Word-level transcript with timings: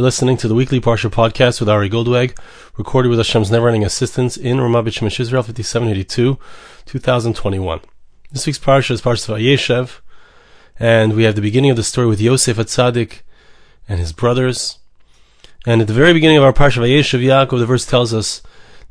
You're 0.00 0.06
listening 0.06 0.38
to 0.38 0.48
the 0.48 0.54
weekly 0.54 0.80
Parsha 0.80 1.10
podcast 1.10 1.60
with 1.60 1.68
Ari 1.68 1.90
Goldwag, 1.90 2.34
recorded 2.78 3.10
with 3.10 3.18
Hashem's 3.18 3.50
never-ending 3.50 3.84
assistance 3.84 4.38
in 4.38 4.56
Ramat 4.56 4.84
Beit 4.84 5.20
Israel 5.20 5.42
5782, 5.42 6.38
2021. 6.86 7.80
This 8.32 8.46
week's 8.46 8.58
Parsha 8.58 8.92
is 8.92 9.02
Parsha 9.02 9.36
Vayeshev, 9.36 10.00
and 10.78 11.12
we 11.12 11.24
have 11.24 11.34
the 11.34 11.42
beginning 11.42 11.70
of 11.70 11.76
the 11.76 11.82
story 11.82 12.06
with 12.06 12.18
Yosef 12.18 12.56
Atzadik 12.56 13.20
and 13.86 14.00
his 14.00 14.14
brothers. 14.14 14.78
And 15.66 15.82
at 15.82 15.86
the 15.86 15.92
very 15.92 16.14
beginning 16.14 16.38
of 16.38 16.44
our 16.44 16.54
Parsha 16.54 16.78
Vayeshev 16.78 17.22
Yaakov, 17.22 17.58
the 17.58 17.66
verse 17.66 17.84
tells 17.84 18.14
us 18.14 18.40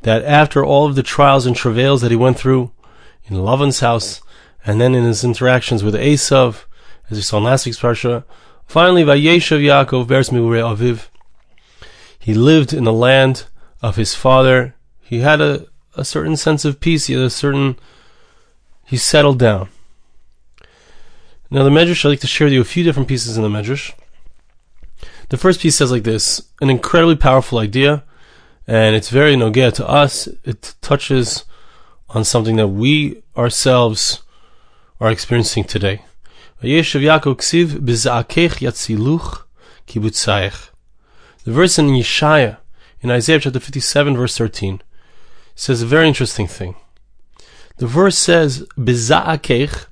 that 0.04 0.24
after 0.24 0.64
all 0.64 0.86
of 0.86 0.94
the 0.94 1.02
trials 1.02 1.48
and 1.48 1.56
travails 1.56 2.02
that 2.02 2.12
he 2.12 2.18
went 2.18 2.38
through 2.38 2.72
in 3.26 3.36
Lavan's 3.36 3.80
house, 3.80 4.22
and 4.64 4.80
then 4.80 4.94
in 4.94 5.06
his 5.06 5.24
interactions 5.24 5.84
with 5.84 5.96
Esav, 5.96 6.66
as 7.10 7.18
we 7.18 7.24
saw 7.24 7.40
in 7.40 7.46
last 7.46 7.66
week's 7.66 7.80
Parsha, 7.80 8.26
Finally, 8.70 9.04
Vayeshev 9.04 9.64
Yaakov 9.64 10.08
bears 10.08 10.30
Migurei 10.30 10.62
Aviv. 10.62 11.08
He 12.20 12.36
lived 12.36 12.72
in 12.72 12.84
the 12.84 12.94
land 12.94 13.46
of 13.82 13.96
his 13.96 14.14
father. 14.14 14.76
He 15.02 15.22
had 15.22 15.42
a, 15.42 15.66
a 15.96 16.06
certain 16.06 16.38
sense 16.38 16.66
of 16.66 16.80
peace. 16.80 17.08
He 17.08 17.14
had 17.14 17.24
a 17.24 17.32
certain. 17.32 17.80
He 18.86 18.96
settled 18.96 19.40
down. 19.40 19.70
Now, 21.50 21.64
the 21.64 21.72
Medrash, 21.72 22.06
I'd 22.06 22.10
like 22.10 22.20
to 22.20 22.28
share 22.28 22.46
with 22.46 22.54
you 22.54 22.62
a 22.62 22.64
few 22.64 22.84
different 22.84 23.10
pieces 23.10 23.38
in 23.38 23.42
the 23.42 23.50
Medrash. 23.50 23.92
The 25.30 25.38
first 25.38 25.62
piece 25.62 25.78
says 25.78 25.92
like 25.92 26.04
this 26.04 26.40
an 26.62 26.70
incredibly 26.70 27.16
powerful 27.16 27.58
idea, 27.58 28.04
and 28.68 28.96
it's 28.96 29.10
very 29.10 29.34
nogea 29.34 29.74
to 29.74 29.90
us. 29.90 30.28
It 30.44 30.76
touches 30.82 31.44
on 32.10 32.24
something 32.24 32.58
that 32.58 32.68
we 32.68 33.24
ourselves 33.36 34.22
are 35.00 35.10
experiencing 35.10 35.64
today. 35.64 36.04
Yaakov 36.62 37.38
ksiv 37.38 37.80
b'za'akech 37.80 38.60
yatziluch. 38.60 39.44
The 41.46 41.52
verse 41.52 41.80
in 41.80 41.88
Yeshaya, 41.88 42.58
in 43.02 43.10
Isaiah 43.10 43.40
chapter 43.40 43.60
57 43.60 44.18
verse 44.18 44.38
13, 44.38 44.82
says 45.56 45.82
a 45.82 45.86
very 45.86 46.08
interesting 46.08 46.48
thing. 46.48 46.76
The 47.78 47.88
verse 47.88 48.18
says 48.18 48.68
b'za'akech. 48.78 49.86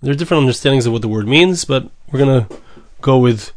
There 0.00 0.12
are 0.12 0.16
different 0.16 0.42
understandings 0.42 0.86
of 0.86 0.92
what 0.92 1.02
the 1.02 1.08
word 1.08 1.26
means, 1.28 1.64
but 1.64 1.90
we're 2.10 2.20
going 2.20 2.46
to 2.46 2.56
go 3.00 3.18
with 3.18 3.52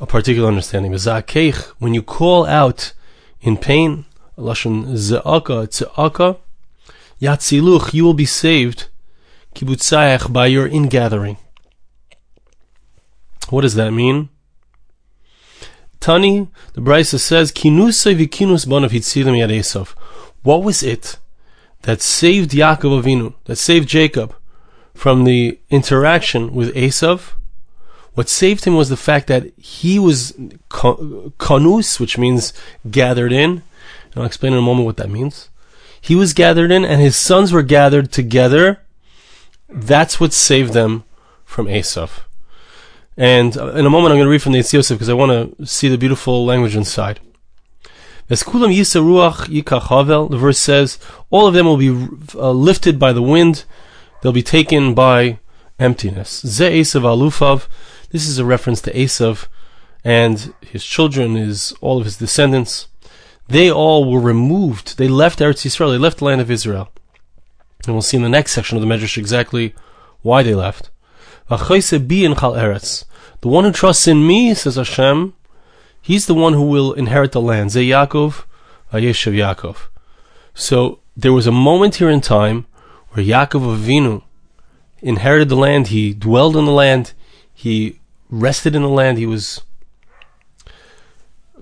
a 0.00 0.06
particular 0.06 0.48
understanding. 0.48 0.92
B'za'akech, 0.92 1.72
when 1.78 1.94
you 1.94 2.02
call 2.02 2.46
out 2.46 2.92
in 3.40 3.56
pain, 3.56 4.04
lashon 4.36 4.86
za'aka, 4.88 5.68
tza'aka, 5.68 6.36
yatziluch, 7.22 7.94
you 7.94 8.04
will 8.04 8.12
be 8.12 8.26
saved, 8.26 8.88
kibbutzayich, 9.54 10.32
by 10.32 10.46
your 10.46 10.66
ingathering. 10.66 11.38
What 13.50 13.62
does 13.62 13.74
that 13.74 13.92
mean? 13.92 14.30
Tani, 16.00 16.48
the 16.74 16.80
Brisa 16.80 17.18
says, 17.18 17.50
Kinusay 17.50 18.14
vikinus 18.14 18.66
bonav 18.66 18.90
hitzilim 18.90 19.38
yad 19.38 19.50
Esav. 19.50 19.94
What 20.42 20.62
was 20.62 20.82
it 20.82 21.18
that 21.82 22.02
saved 22.02 22.50
Yaakov 22.50 23.02
Avinu, 23.02 23.34
that 23.44 23.56
saved 23.56 23.88
Jacob 23.88 24.34
from 24.94 25.24
the 25.24 25.58
interaction 25.70 26.54
with 26.54 26.74
Esav? 26.74 27.32
What 28.14 28.28
saved 28.28 28.64
him 28.64 28.74
was 28.76 28.90
the 28.90 28.96
fact 28.96 29.26
that 29.26 29.52
he 29.58 29.98
was 29.98 30.32
konus, 30.68 31.98
which 31.98 32.16
means 32.18 32.52
gathered 32.90 33.32
in. 33.32 33.50
And 33.50 34.16
I'll 34.16 34.24
explain 34.24 34.52
in 34.52 34.58
a 34.58 34.62
moment 34.62 34.86
what 34.86 34.98
that 34.98 35.10
means. 35.10 35.48
He 36.00 36.14
was 36.14 36.34
gathered 36.34 36.70
in, 36.70 36.84
and 36.84 37.00
his 37.00 37.16
sons 37.16 37.50
were 37.50 37.62
gathered 37.62 38.12
together. 38.12 38.82
That's 39.68 40.20
what 40.20 40.32
saved 40.32 40.74
them 40.74 41.04
from 41.44 41.66
Esav. 41.66 42.20
And 43.16 43.56
uh, 43.56 43.68
in 43.72 43.86
a 43.86 43.90
moment, 43.90 44.12
I'm 44.12 44.18
going 44.18 44.26
to 44.26 44.30
read 44.30 44.42
from 44.42 44.52
the 44.52 44.58
Yosef 44.58 44.98
because 44.98 45.08
I 45.08 45.14
want 45.14 45.56
to 45.58 45.66
see 45.66 45.88
the 45.88 45.98
beautiful 45.98 46.44
language 46.44 46.74
inside. 46.74 47.20
The 48.28 48.36
verse 50.38 50.58
says, 50.58 50.98
all 51.30 51.46
of 51.46 51.54
them 51.54 51.66
will 51.66 51.76
be 51.76 51.90
uh, 52.34 52.50
lifted 52.50 52.98
by 52.98 53.12
the 53.12 53.22
wind, 53.22 53.64
they'll 54.22 54.32
be 54.32 54.42
taken 54.42 54.94
by 54.94 55.38
emptiness. 55.78 56.42
Alufav, 56.42 57.68
this 58.10 58.26
is 58.26 58.38
a 58.38 58.44
reference 58.44 58.80
to 58.82 58.92
Esav 58.92 59.46
and 60.02 60.54
his 60.60 60.84
children, 60.84 61.34
his 61.34 61.74
all 61.80 61.98
of 61.98 62.04
his 62.04 62.16
descendants. 62.16 62.88
They 63.48 63.70
all 63.70 64.10
were 64.10 64.20
removed. 64.20 64.96
They 64.96 65.08
left 65.08 65.40
Eretz 65.40 65.66
Yisrael. 65.66 65.90
They 65.90 65.98
left 65.98 66.18
the 66.18 66.24
land 66.24 66.40
of 66.40 66.50
Israel. 66.50 66.90
And 67.86 67.94
we'll 67.94 68.02
see 68.02 68.16
in 68.16 68.22
the 68.22 68.28
next 68.28 68.52
section 68.52 68.78
of 68.78 68.82
the 68.82 68.88
Medrash 68.88 69.18
exactly 69.18 69.74
why 70.22 70.42
they 70.42 70.54
left. 70.54 70.90
The 71.48 73.18
one 73.42 73.64
who 73.64 73.72
trusts 73.72 74.08
in 74.08 74.26
me, 74.26 74.54
says 74.54 74.76
Hashem, 74.76 75.34
he's 76.00 76.26
the 76.26 76.34
one 76.34 76.54
who 76.54 76.62
will 76.62 76.92
inherit 76.94 77.32
the 77.32 77.40
land. 77.40 77.72
Ze 77.72 77.88
Yaakov, 77.88 78.44
Vayeshev 78.92 79.34
Yaakov. 79.34 79.88
So 80.54 81.00
there 81.16 81.32
was 81.32 81.46
a 81.46 81.52
moment 81.52 81.96
here 81.96 82.08
in 82.08 82.20
time 82.20 82.66
where 83.10 83.24
Yaakov 83.24 83.76
Avinu 83.76 84.22
inherited 85.02 85.48
the 85.50 85.56
land. 85.56 85.88
He 85.88 86.14
dwelled 86.14 86.56
in 86.56 86.64
the 86.64 86.72
land. 86.72 87.12
He 87.52 88.00
rested 88.30 88.74
in 88.74 88.82
the 88.82 88.88
land. 88.88 89.18
He 89.18 89.26
was 89.26 89.60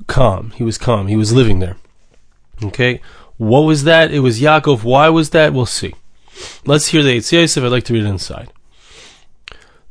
calm. 0.06 0.52
He 0.52 0.62
was 0.62 0.78
calm. 0.78 1.08
He 1.08 1.16
was 1.16 1.32
living 1.32 1.58
there. 1.58 1.76
Okay. 2.62 3.00
What 3.36 3.60
was 3.60 3.82
that? 3.84 4.12
It 4.12 4.20
was 4.20 4.40
Yaakov. 4.40 4.84
Why 4.84 5.08
was 5.08 5.30
that? 5.30 5.52
We'll 5.52 5.66
see. 5.66 5.94
Let's 6.64 6.88
hear 6.88 7.02
the 7.02 7.16
Eitz. 7.18 7.56
I'd 7.56 7.68
like 7.68 7.84
to 7.84 7.94
read 7.94 8.04
it 8.04 8.08
inside. 8.08 8.52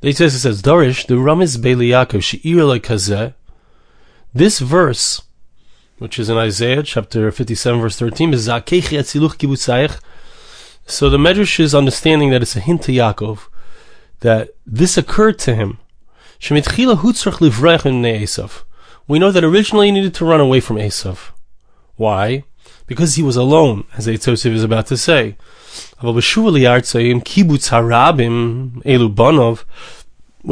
The 0.01 0.13
says, 0.13 0.33
it 0.33 0.39
says, 0.39 0.63
Dorish, 0.63 1.05
the 1.05 1.13
Ramiz 1.13 1.57
Beili 1.59 1.89
Yaakov, 1.89 2.23
She'ir 2.23 2.55
Kazeh. 2.79 3.35
This 4.33 4.57
verse, 4.57 5.21
which 5.99 6.17
is 6.17 6.27
in 6.27 6.37
Isaiah 6.37 6.81
chapter 6.81 7.31
57, 7.31 7.79
verse 7.79 7.99
13, 7.99 8.33
is 8.33 8.47
Zakechi 8.47 8.97
Atziluch 8.97 9.37
Kibutzayich. 9.37 10.01
So 10.87 11.07
the 11.07 11.19
Medrash 11.19 11.59
is 11.59 11.75
understanding 11.75 12.31
that 12.31 12.41
it's 12.41 12.55
a 12.55 12.59
hint 12.59 12.81
to 12.83 12.91
Yaakov 12.91 13.41
that 14.21 14.55
this 14.65 14.97
occurred 14.97 15.37
to 15.37 15.53
him. 15.53 15.77
We 16.49 16.59
know 19.19 19.31
that 19.31 19.43
originally 19.43 19.85
he 19.85 19.91
needed 19.91 20.15
to 20.15 20.25
run 20.25 20.39
away 20.39 20.61
from 20.61 20.77
Esav. 20.77 21.29
Why? 21.95 22.45
Because 22.91 23.15
he 23.15 23.23
was 23.23 23.37
alone, 23.37 23.85
as 23.95 24.05
Eitz 24.05 24.45
is 24.45 24.65
about 24.65 24.87
to 24.87 24.97
say. 24.97 25.37
With 26.03 26.17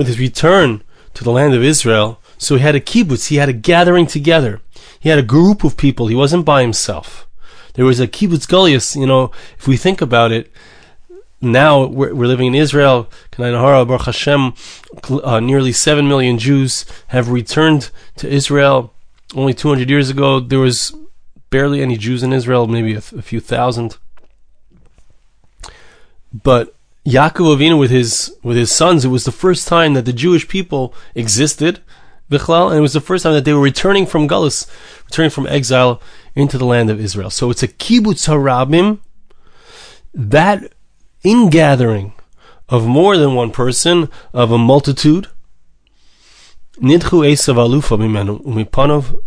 his 0.08 0.20
return 0.20 0.84
to 1.16 1.24
the 1.26 1.32
land 1.32 1.54
of 1.54 1.64
Israel, 1.64 2.22
so 2.38 2.56
he 2.56 2.62
had 2.62 2.76
a 2.76 2.80
kibbutz, 2.80 3.28
he 3.28 3.36
had 3.36 3.50
a 3.50 3.54
gathering 3.54 4.08
together. 4.08 4.62
He 5.02 5.10
had 5.10 5.20
a 5.20 5.34
group 5.36 5.66
of 5.66 5.76
people, 5.76 6.08
he 6.08 6.16
wasn't 6.16 6.46
by 6.46 6.62
himself. 6.62 7.28
There 7.74 7.84
was 7.84 8.00
a 8.00 8.08
kibbutz 8.08 8.48
galius, 8.48 8.96
you 8.96 9.06
know, 9.06 9.32
if 9.58 9.68
we 9.68 9.76
think 9.76 10.00
about 10.00 10.32
it, 10.32 10.50
now 11.42 11.88
we're, 11.88 12.16
we're 12.16 12.26
living 12.26 12.48
in 12.48 12.56
Israel, 12.56 13.10
Baruch 13.36 14.04
Hashem, 14.04 14.54
uh, 15.10 15.42
nearly 15.42 15.74
7 15.74 16.08
million 16.08 16.38
Jews 16.38 16.86
have 17.08 17.30
returned 17.30 17.92
to 18.16 18.30
Israel. 18.30 18.94
Only 19.36 19.54
200 19.54 19.90
years 19.90 20.10
ago, 20.10 20.40
there 20.40 20.60
was 20.60 20.94
barely 21.50 21.82
any 21.82 21.98
Jews 21.98 22.24
in 22.24 22.34
Israel, 22.34 22.68
maybe 22.68 22.96
a, 22.96 23.02
few 23.02 23.40
thousand. 23.40 23.98
But 26.32 26.76
Yaakov 27.06 27.58
Avinu 27.58 27.80
with 27.80 27.92
his 27.92 28.36
with 28.44 28.58
his 28.58 28.72
sons, 28.72 29.06
it 29.06 29.10
was 29.10 29.26
the 29.26 29.32
first 29.32 29.68
time 29.68 29.94
that 29.96 30.06
the 30.06 30.14
Jewish 30.14 30.48
people 30.48 30.94
existed, 31.16 31.82
Bichlal, 32.30 32.70
and 32.70 32.78
it 32.78 32.82
was 32.82 32.94
the 32.94 33.02
first 33.02 33.24
time 33.24 33.34
that 33.34 33.46
they 33.46 33.54
were 33.54 33.62
returning 33.62 34.06
from 34.06 34.28
Gullus, 34.28 34.70
returning 35.06 35.32
from 35.32 35.48
exile 35.48 36.02
into 36.36 36.58
the 36.58 36.66
land 36.66 36.90
of 36.90 37.00
Israel. 37.00 37.30
So 37.30 37.50
it's 37.50 37.64
a 37.64 37.68
kibbutz 37.68 38.28
harabim, 38.28 39.00
that 40.14 40.72
ingathering 41.24 42.14
of 42.68 42.86
more 42.86 43.18
than 43.18 43.34
one 43.34 43.52
person, 43.52 44.10
of 44.34 44.52
a 44.52 44.58
multitude. 44.58 45.28
Esav 46.80 47.56
alufa 47.56 47.98
mimenu 47.98 48.42
umipanov. 48.46 49.20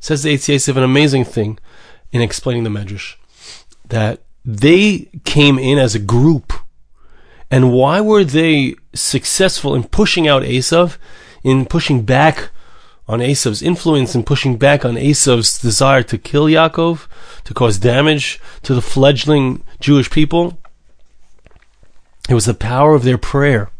Says 0.00 0.22
the 0.22 0.34
Eitz 0.34 0.68
an 0.68 0.82
amazing 0.82 1.24
thing 1.24 1.58
in 2.12 2.20
explaining 2.20 2.64
the 2.64 2.70
Medrash 2.70 3.16
that 3.88 4.20
they 4.44 5.08
came 5.24 5.58
in 5.58 5.78
as 5.78 5.94
a 5.94 6.00
group. 6.00 6.52
And 7.50 7.72
why 7.72 8.00
were 8.00 8.24
they 8.24 8.74
successful 8.94 9.74
in 9.74 9.84
pushing 9.84 10.26
out 10.26 10.42
Esav, 10.42 10.98
in 11.42 11.66
pushing 11.66 12.02
back 12.02 12.50
on 13.08 13.20
Esav's 13.20 13.62
influence, 13.62 14.14
and 14.14 14.26
pushing 14.26 14.56
back 14.56 14.84
on 14.84 14.94
Esav's 14.94 15.58
desire 15.58 16.02
to 16.04 16.18
kill 16.18 16.46
Yaakov, 16.46 17.06
to 17.44 17.54
cause 17.54 17.78
damage 17.78 18.40
to 18.62 18.74
the 18.74 18.82
fledgling 18.82 19.62
Jewish 19.78 20.10
people? 20.10 20.58
It 22.28 22.34
was 22.34 22.46
the 22.46 22.54
power 22.54 22.94
of 22.94 23.04
their 23.04 23.18
prayer. 23.18 23.70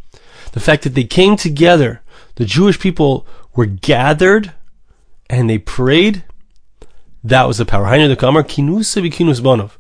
The 0.52 0.60
fact 0.60 0.84
that 0.84 0.94
they 0.94 1.04
came 1.04 1.37
together, 1.37 2.02
the 2.37 2.44
Jewish 2.44 2.78
people 2.78 3.26
were 3.54 3.66
gathered 3.66 4.52
and 5.28 5.49
they 5.49 5.58
prayed. 5.58 6.25
That 7.23 7.49
was 7.49 7.58
the 7.58 7.64
power. 7.64 7.87
the 8.08 8.17
Kamar, 8.17 8.43
Kinusa 8.43 9.11
Kinus 9.11 9.40
Bonov. 9.40 9.73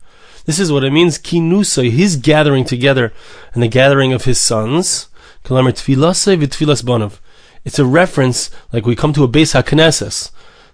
This 0.46 0.60
is 0.60 0.70
what 0.70 0.84
it 0.84 0.92
means, 0.92 1.18
kinusa, 1.18 1.90
his 1.90 2.14
gathering 2.16 2.64
together 2.64 3.12
and 3.52 3.62
the 3.62 3.68
gathering 3.68 4.12
of 4.12 4.24
his 4.24 4.40
sons. 4.40 5.08
It's 5.44 6.84
it's 7.64 7.78
a 7.80 7.84
reference, 7.84 8.50
like 8.72 8.86
we 8.86 8.94
come 8.94 9.12
to 9.12 9.24
a 9.24 9.28
Beis 9.28 9.60
HaKnesses, 9.60 10.30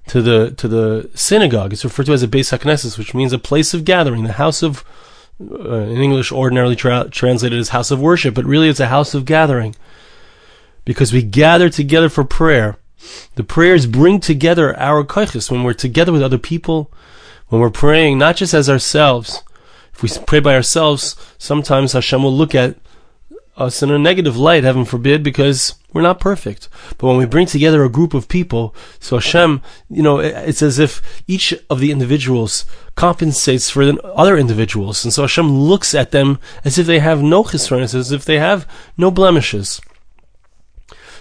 to 0.09 0.21
the 0.21 0.51
to 0.53 0.69
the 0.69 1.11
synagogue. 1.15 1.73
It's 1.73 1.85
referred 1.85 2.07
to 2.07 2.13
as 2.13 2.23
a 2.23 2.29
Beis 2.29 2.57
HaKnesses, 2.57 2.99
which 2.99 3.15
means 3.15 3.33
a 3.33 3.39
place 3.39 3.73
of 3.73 3.87
gathering, 3.87 4.25
the 4.25 4.33
house 4.33 4.63
of, 4.63 4.85
uh, 5.41 5.73
in 5.73 6.03
English, 6.03 6.31
ordinarily 6.31 6.77
tra- 6.77 7.09
translated 7.11 7.59
as 7.59 7.71
house 7.71 7.91
of 7.91 8.01
worship, 8.01 8.35
but 8.35 8.45
really 8.45 8.69
it's 8.69 8.81
a 8.81 8.89
house 8.89 9.15
of 9.15 9.25
gathering, 9.25 9.75
because 10.85 11.15
we 11.15 11.23
gather 11.23 11.71
together 11.71 12.11
for 12.11 12.25
prayer. 12.25 12.77
The 13.35 13.45
prayers 13.45 13.87
bring 13.87 14.21
together 14.21 14.79
our 14.79 15.05
koiches 15.05 15.51
when 15.51 15.63
we're 15.63 15.73
together 15.73 16.13
with 16.13 16.23
other 16.23 16.39
people, 16.39 16.91
when 17.49 17.61
we're 17.61 17.71
praying 17.71 18.19
not 18.19 18.37
just 18.37 18.55
as 18.55 18.69
ourselves. 18.69 19.43
If 19.95 20.03
we 20.03 20.09
pray 20.27 20.41
by 20.41 20.55
ourselves, 20.55 21.17
sometimes 21.39 21.93
Hashem 21.93 22.23
will 22.23 22.35
look 22.35 22.55
at 22.55 22.77
us 23.57 23.83
in 23.83 23.91
a 23.91 23.99
negative 23.99 24.37
light, 24.37 24.65
heaven 24.65 24.85
forbid, 24.85 25.23
because 25.23 25.75
we're 25.93 26.03
not 26.03 26.21
perfect. 26.21 26.69
But 26.97 27.07
when 27.07 27.19
we 27.19 27.27
bring 27.27 27.47
together 27.47 27.85
a 27.85 27.91
group 27.91 28.15
of 28.15 28.29
people, 28.29 28.75
so 28.99 29.17
Hashem, 29.17 29.61
you 29.91 30.03
know, 30.03 30.19
it's 30.19 30.63
as 30.63 30.79
if 30.79 31.23
each 31.27 31.53
of 31.69 31.81
the 31.81 31.91
individuals 31.91 32.65
compensates 32.95 33.69
for 33.69 33.85
the 33.85 34.03
other 34.03 34.39
individuals. 34.39 35.05
And 35.05 35.13
so 35.13 35.23
Hashem 35.23 35.51
looks 35.51 35.95
at 35.95 36.11
them 36.11 36.39
as 36.65 36.79
if 36.79 36.87
they 36.87 37.01
have 37.01 37.23
no 37.23 37.45
chisronis, 37.45 37.95
as 37.95 38.11
if 38.13 38.25
they 38.25 38.39
have 38.39 38.67
no 38.97 39.11
blemishes. 39.11 39.81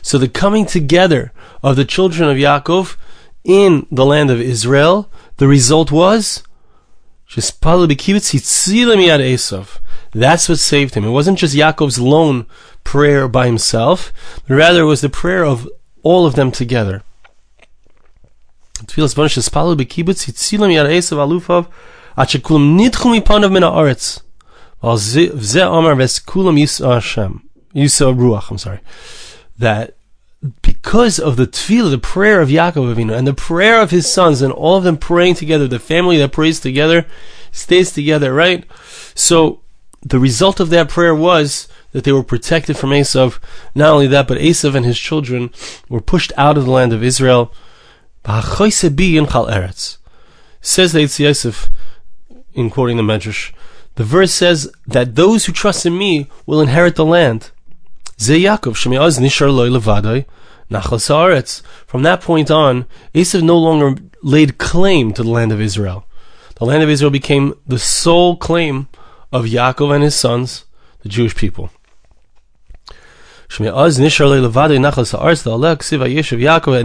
So 0.01 0.17
the 0.17 0.27
coming 0.27 0.65
together 0.65 1.31
of 1.63 1.75
the 1.75 1.85
children 1.85 2.29
of 2.29 2.37
Yaakov 2.37 2.97
in 3.43 3.87
the 3.91 4.05
land 4.05 4.29
of 4.29 4.39
Israel, 4.39 5.11
the 5.37 5.47
result 5.47 5.91
was 5.91 6.43
that's 10.13 10.49
what 10.49 10.59
saved 10.59 10.95
him. 10.95 11.05
It 11.05 11.11
wasn't 11.11 11.39
just 11.39 11.55
Yaakov's 11.55 11.99
lone 11.99 12.45
prayer 12.83 13.27
by 13.27 13.45
himself, 13.45 14.11
but 14.47 14.55
rather 14.55 14.81
it 14.81 14.85
was 14.85 15.01
the 15.01 15.09
prayer 15.09 15.45
of 15.45 15.69
all 16.03 16.25
of 16.25 16.35
them 16.35 16.51
together. 16.51 17.03
I'm 28.51 28.57
sorry. 28.57 28.79
That 29.61 29.93
because 30.63 31.19
of 31.19 31.35
the 31.35 31.45
tefillah, 31.45 31.91
the 31.91 31.97
prayer 31.99 32.41
of 32.41 32.49
Yaakov 32.49 32.95
Avinu, 32.95 33.15
and 33.15 33.27
the 33.27 33.33
prayer 33.33 33.79
of 33.79 33.91
his 33.91 34.11
sons, 34.11 34.41
and 34.41 34.51
all 34.51 34.77
of 34.77 34.83
them 34.83 34.97
praying 34.97 35.35
together, 35.35 35.67
the 35.67 35.77
family 35.77 36.17
that 36.17 36.31
prays 36.31 36.59
together 36.59 37.05
stays 37.51 37.91
together, 37.91 38.33
right? 38.33 38.65
So 39.13 39.61
the 40.01 40.17
result 40.19 40.59
of 40.59 40.71
that 40.71 40.89
prayer 40.89 41.13
was 41.13 41.67
that 41.91 42.03
they 42.05 42.11
were 42.11 42.23
protected 42.23 42.75
from 42.77 42.89
Esav. 42.89 43.39
Not 43.75 43.93
only 43.93 44.07
that, 44.07 44.27
but 44.27 44.39
Esav 44.39 44.73
and 44.73 44.85
his 44.85 44.97
children 44.97 45.51
were 45.89 46.01
pushed 46.01 46.33
out 46.37 46.57
of 46.57 46.65
the 46.65 46.71
land 46.71 46.91
of 46.93 47.03
Israel. 47.03 47.53
Says 50.63 50.91
the 50.93 51.23
Yosef, 51.23 51.69
in 52.53 52.69
quoting 52.69 52.97
the 52.97 53.03
Medrash, 53.03 53.53
the 53.95 54.03
verse 54.03 54.31
says 54.31 54.71
that 54.87 55.15
those 55.15 55.45
who 55.45 55.51
trust 55.51 55.85
in 55.85 55.97
me 55.97 56.27
will 56.45 56.61
inherit 56.61 56.95
the 56.95 57.05
land. 57.05 57.51
From 58.21 58.29
that 62.03 62.21
point 62.21 62.51
on, 62.51 62.85
Esav 63.15 63.41
no 63.41 63.57
longer 63.57 63.95
laid 64.21 64.57
claim 64.57 65.13
to 65.13 65.23
the 65.23 65.29
land 65.29 65.51
of 65.51 65.59
Israel. 65.59 66.05
The 66.55 66.65
land 66.65 66.83
of 66.83 66.89
Israel 66.89 67.09
became 67.09 67.55
the 67.65 67.79
sole 67.79 68.37
claim 68.37 68.87
of 69.31 69.45
Yaakov 69.45 69.95
and 69.95 70.03
his 70.03 70.13
sons, 70.13 70.65
the 71.01 71.09
Jewish 71.09 71.35
people. 71.35 71.71
And 73.57 73.67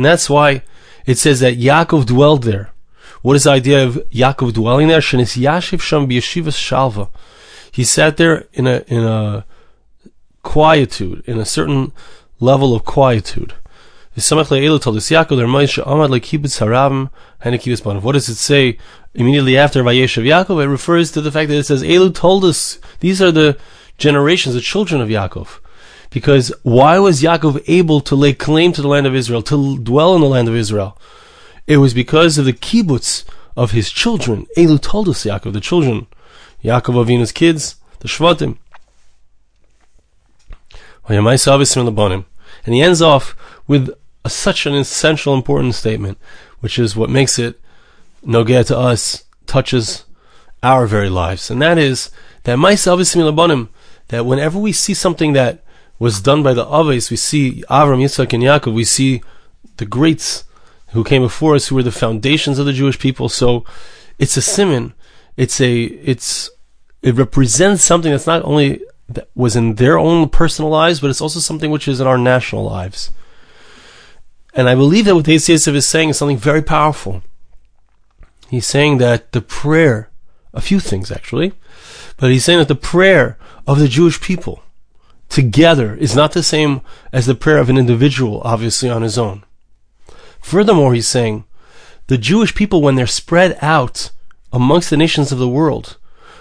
that's 0.05 0.31
why 0.31 0.63
it 1.05 1.19
says 1.19 1.41
that 1.41 1.59
Yaakov 1.59 2.07
dwelled 2.07 2.45
there. 2.45 2.71
What 3.21 3.37
is 3.37 3.45
the 3.45 3.51
idea 3.51 3.85
of 3.85 3.97
Yaakov 4.11 4.55
dwelling 4.55 4.89
there? 4.89 5.03
He 7.73 7.85
sat 7.85 8.17
there 8.17 8.47
in 8.55 8.67
a 8.67 8.83
in 8.87 9.05
a 9.05 9.45
quietude, 10.47 11.23
in 11.27 11.39
a 11.39 11.45
certain 11.45 11.93
level 12.39 12.75
of 12.75 12.85
quietude. 12.85 13.53
What 14.15 14.23
does 14.23 14.53
it 18.29 18.37
say 18.37 18.79
immediately 19.13 19.59
after 19.59 19.83
Vayeshev 19.83 20.25
Yaakov? 20.25 20.63
It 20.63 20.69
refers 20.69 21.11
to 21.13 21.21
the 21.21 21.33
fact 21.33 21.49
that 21.49 21.59
it 21.59 21.67
says 21.67 21.83
Eileh 21.83 22.15
toldos 22.15 22.79
these 23.01 23.21
are 23.21 23.33
the 23.33 23.59
generations, 23.99 24.55
the 24.55 24.61
children 24.61 25.01
of 25.01 25.09
Yaakov. 25.09 25.59
Because 26.11 26.53
why 26.63 27.01
was 27.01 27.23
Yaakov 27.23 27.65
able 27.67 28.01
to 28.03 28.15
lay 28.15 28.33
claim 28.33 28.73
to 28.73 28.81
the 28.81 28.89
land 28.89 29.07
of 29.07 29.17
Israel, 29.17 29.43
to 29.43 29.79
dwell 29.79 30.15
in 30.15 30.21
the 30.21 30.29
land 30.29 30.49
of 30.49 30.55
Israel? 30.55 30.97
It 31.67 31.79
was 31.79 31.93
because 31.93 32.39
of 32.39 32.45
the 32.45 32.53
kibbutz 32.53 33.25
of 33.57 33.73
his 33.73 33.91
children. 33.91 34.47
Eileh 34.57 34.81
toldos 34.81 35.27
Yaakov, 35.27 35.53
the 35.53 35.61
children, 35.61 36.07
Yaakov 36.63 37.05
Avinu's 37.05 37.33
kids, 37.33 37.77
the 37.99 38.09
Shvatim. 38.09 38.59
And 41.09 42.75
he 42.75 42.83
ends 42.83 43.03
off 43.03 43.37
with 43.67 43.91
a, 44.25 44.31
such 44.31 44.67
an 44.67 44.75
essential, 44.75 45.35
important 45.35 45.75
statement, 45.75 46.19
which 46.61 46.79
is 46.79 46.97
what 46.97 47.11
makes 47.11 47.39
it 47.39 47.61
nogea 48.25 48.67
to 48.67 48.77
us, 48.77 49.25
touches 49.47 50.05
our 50.63 50.87
very 50.87 51.09
lives, 51.09 51.51
and 51.51 51.63
that 51.63 51.79
is 51.79 52.11
that 52.43 52.59
that 54.09 54.27
whenever 54.27 54.59
we 54.59 54.73
see 54.73 54.95
something 54.95 55.33
that 55.33 55.65
was 55.99 56.21
done 56.21 56.43
by 56.43 56.55
the 56.55 56.65
Avos, 56.65 57.11
we 57.11 57.17
see 57.17 57.65
Avram, 57.71 58.03
Yitzhak, 58.03 58.33
and 58.33 58.43
Yaakov, 58.43 58.75
we 58.75 58.85
see 58.85 59.23
the 59.77 59.87
greats 59.87 60.45
who 60.89 61.05
came 61.05 61.23
before 61.23 61.55
us, 61.55 61.69
who 61.69 61.75
were 61.75 61.83
the 61.83 61.93
foundations 61.93 62.59
of 62.59 62.67
the 62.67 62.73
Jewish 62.73 62.99
people. 62.99 63.29
So 63.29 63.65
it's 64.19 64.37
a 64.37 64.43
simon. 64.43 64.95
It's 65.37 65.61
a 65.61 65.83
it's 65.83 66.51
it 67.03 67.15
represents 67.15 67.85
something 67.85 68.11
that's 68.11 68.27
not 68.27 68.45
only 68.45 68.83
that 69.09 69.29
was 69.35 69.57
in 69.57 69.75
their 69.75 69.99
own 69.99 70.29
personal 70.29 70.71
lives, 70.71 71.01
but 71.01 71.11
it's 71.11 71.21
also 71.21 71.39
something 71.39 71.71
which 71.71 71.89
is 71.89 72.01
in 72.01 72.07
our 72.07 72.19
national 72.19 72.65
lives. 72.65 73.11
And 74.55 74.69
I 74.69 74.75
believe 74.75 75.05
that 75.05 75.15
what 75.15 75.29
Yosef 75.29 75.75
is 75.75 75.87
saying 75.87 76.09
is 76.09 76.17
something 76.17 76.39
very 76.39 76.63
powerful. 76.63 77.23
He's 78.49 78.67
saying 78.67 78.99
that 78.99 79.33
the 79.33 79.41
prayer, 79.41 80.11
a 80.55 80.61
few 80.61 80.81
things 80.81 81.13
actually, 81.13 81.53
but 82.17 82.31
he's 82.31 82.45
saying 82.45 82.61
that 82.61 82.69
the 82.69 82.75
prayer 82.75 83.39
of 83.67 83.79
the 83.79 83.89
Jewish 83.89 84.21
people 84.21 84.63
together 85.29 85.95
is 85.95 86.17
not 86.17 86.33
the 86.33 86.43
same 86.43 86.81
as 87.13 87.27
the 87.27 87.35
prayer 87.35 87.59
of 87.59 87.69
an 87.69 87.77
individual, 87.77 88.41
obviously 88.45 88.89
on 88.89 89.03
his 89.03 89.19
own. 89.19 89.45
Furthermore, 90.41 90.95
he's 90.95 91.09
saying 91.09 91.45
the 92.07 92.19
Jewish 92.19 92.55
people, 92.55 92.81
when 92.81 92.95
they're 92.95 93.07
spread 93.07 93.59
out 93.61 94.11
amongst 94.53 94.91
the 94.91 94.97
nations 94.97 95.33
of 95.33 95.39
the 95.39 95.49
world, 95.49 95.97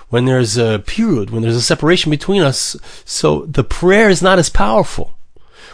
when 0.09 0.25
there's 0.25 0.57
a 0.57 0.79
period, 0.85 1.29
when 1.29 1.41
there's 1.41 1.55
a 1.55 1.61
separation 1.61 2.09
between 2.09 2.41
us, 2.41 2.75
so 3.05 3.45
the 3.45 3.63
prayer 3.63 4.09
is 4.09 4.21
not 4.21 4.39
as 4.39 4.49
powerful. 4.49 5.13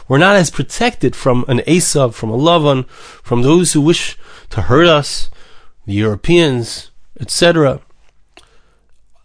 We're 0.07 0.17
not 0.17 0.35
as 0.35 0.49
protected 0.49 1.15
from 1.15 1.45
an 1.47 1.59
Esav, 1.59 2.13
from 2.13 2.31
a 2.31 2.37
Lavan, 2.37 2.87
from 2.89 3.41
those 3.41 3.73
who 3.73 3.81
wish 3.81 4.17
to 4.49 4.63
hurt 4.63 4.87
us, 4.87 5.29
the 5.85 5.93
Europeans, 5.93 6.91
etc. 7.19 7.81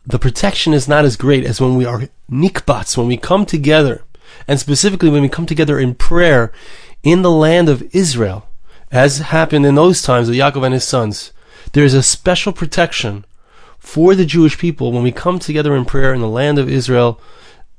The 0.06 0.18
protection 0.18 0.72
is 0.72 0.86
not 0.86 1.04
as 1.04 1.16
great 1.16 1.44
as 1.44 1.60
when 1.60 1.76
we 1.76 1.84
are 1.84 2.08
nikbats, 2.30 2.96
when 2.96 3.08
we 3.08 3.16
come 3.16 3.46
together, 3.46 4.04
and 4.46 4.60
specifically 4.60 5.10
when 5.10 5.22
we 5.22 5.28
come 5.28 5.46
together 5.46 5.78
in 5.78 5.94
prayer 5.94 6.52
in 7.02 7.22
the 7.22 7.30
land 7.30 7.68
of 7.68 7.82
Israel, 7.94 8.48
as 8.92 9.18
happened 9.18 9.66
in 9.66 9.74
those 9.74 10.02
times 10.02 10.28
of 10.28 10.34
Yaakov 10.34 10.64
and 10.64 10.74
his 10.74 10.84
sons. 10.84 11.32
There 11.72 11.84
is 11.84 11.94
a 11.94 12.02
special 12.02 12.52
protection 12.52 13.24
for 13.86 14.16
the 14.16 14.26
Jewish 14.26 14.58
people 14.58 14.90
when 14.90 15.04
we 15.04 15.12
come 15.12 15.38
together 15.38 15.76
in 15.76 15.84
prayer 15.84 16.12
in 16.12 16.20
the 16.20 16.28
land 16.28 16.58
of 16.58 16.68
Israel. 16.68 17.20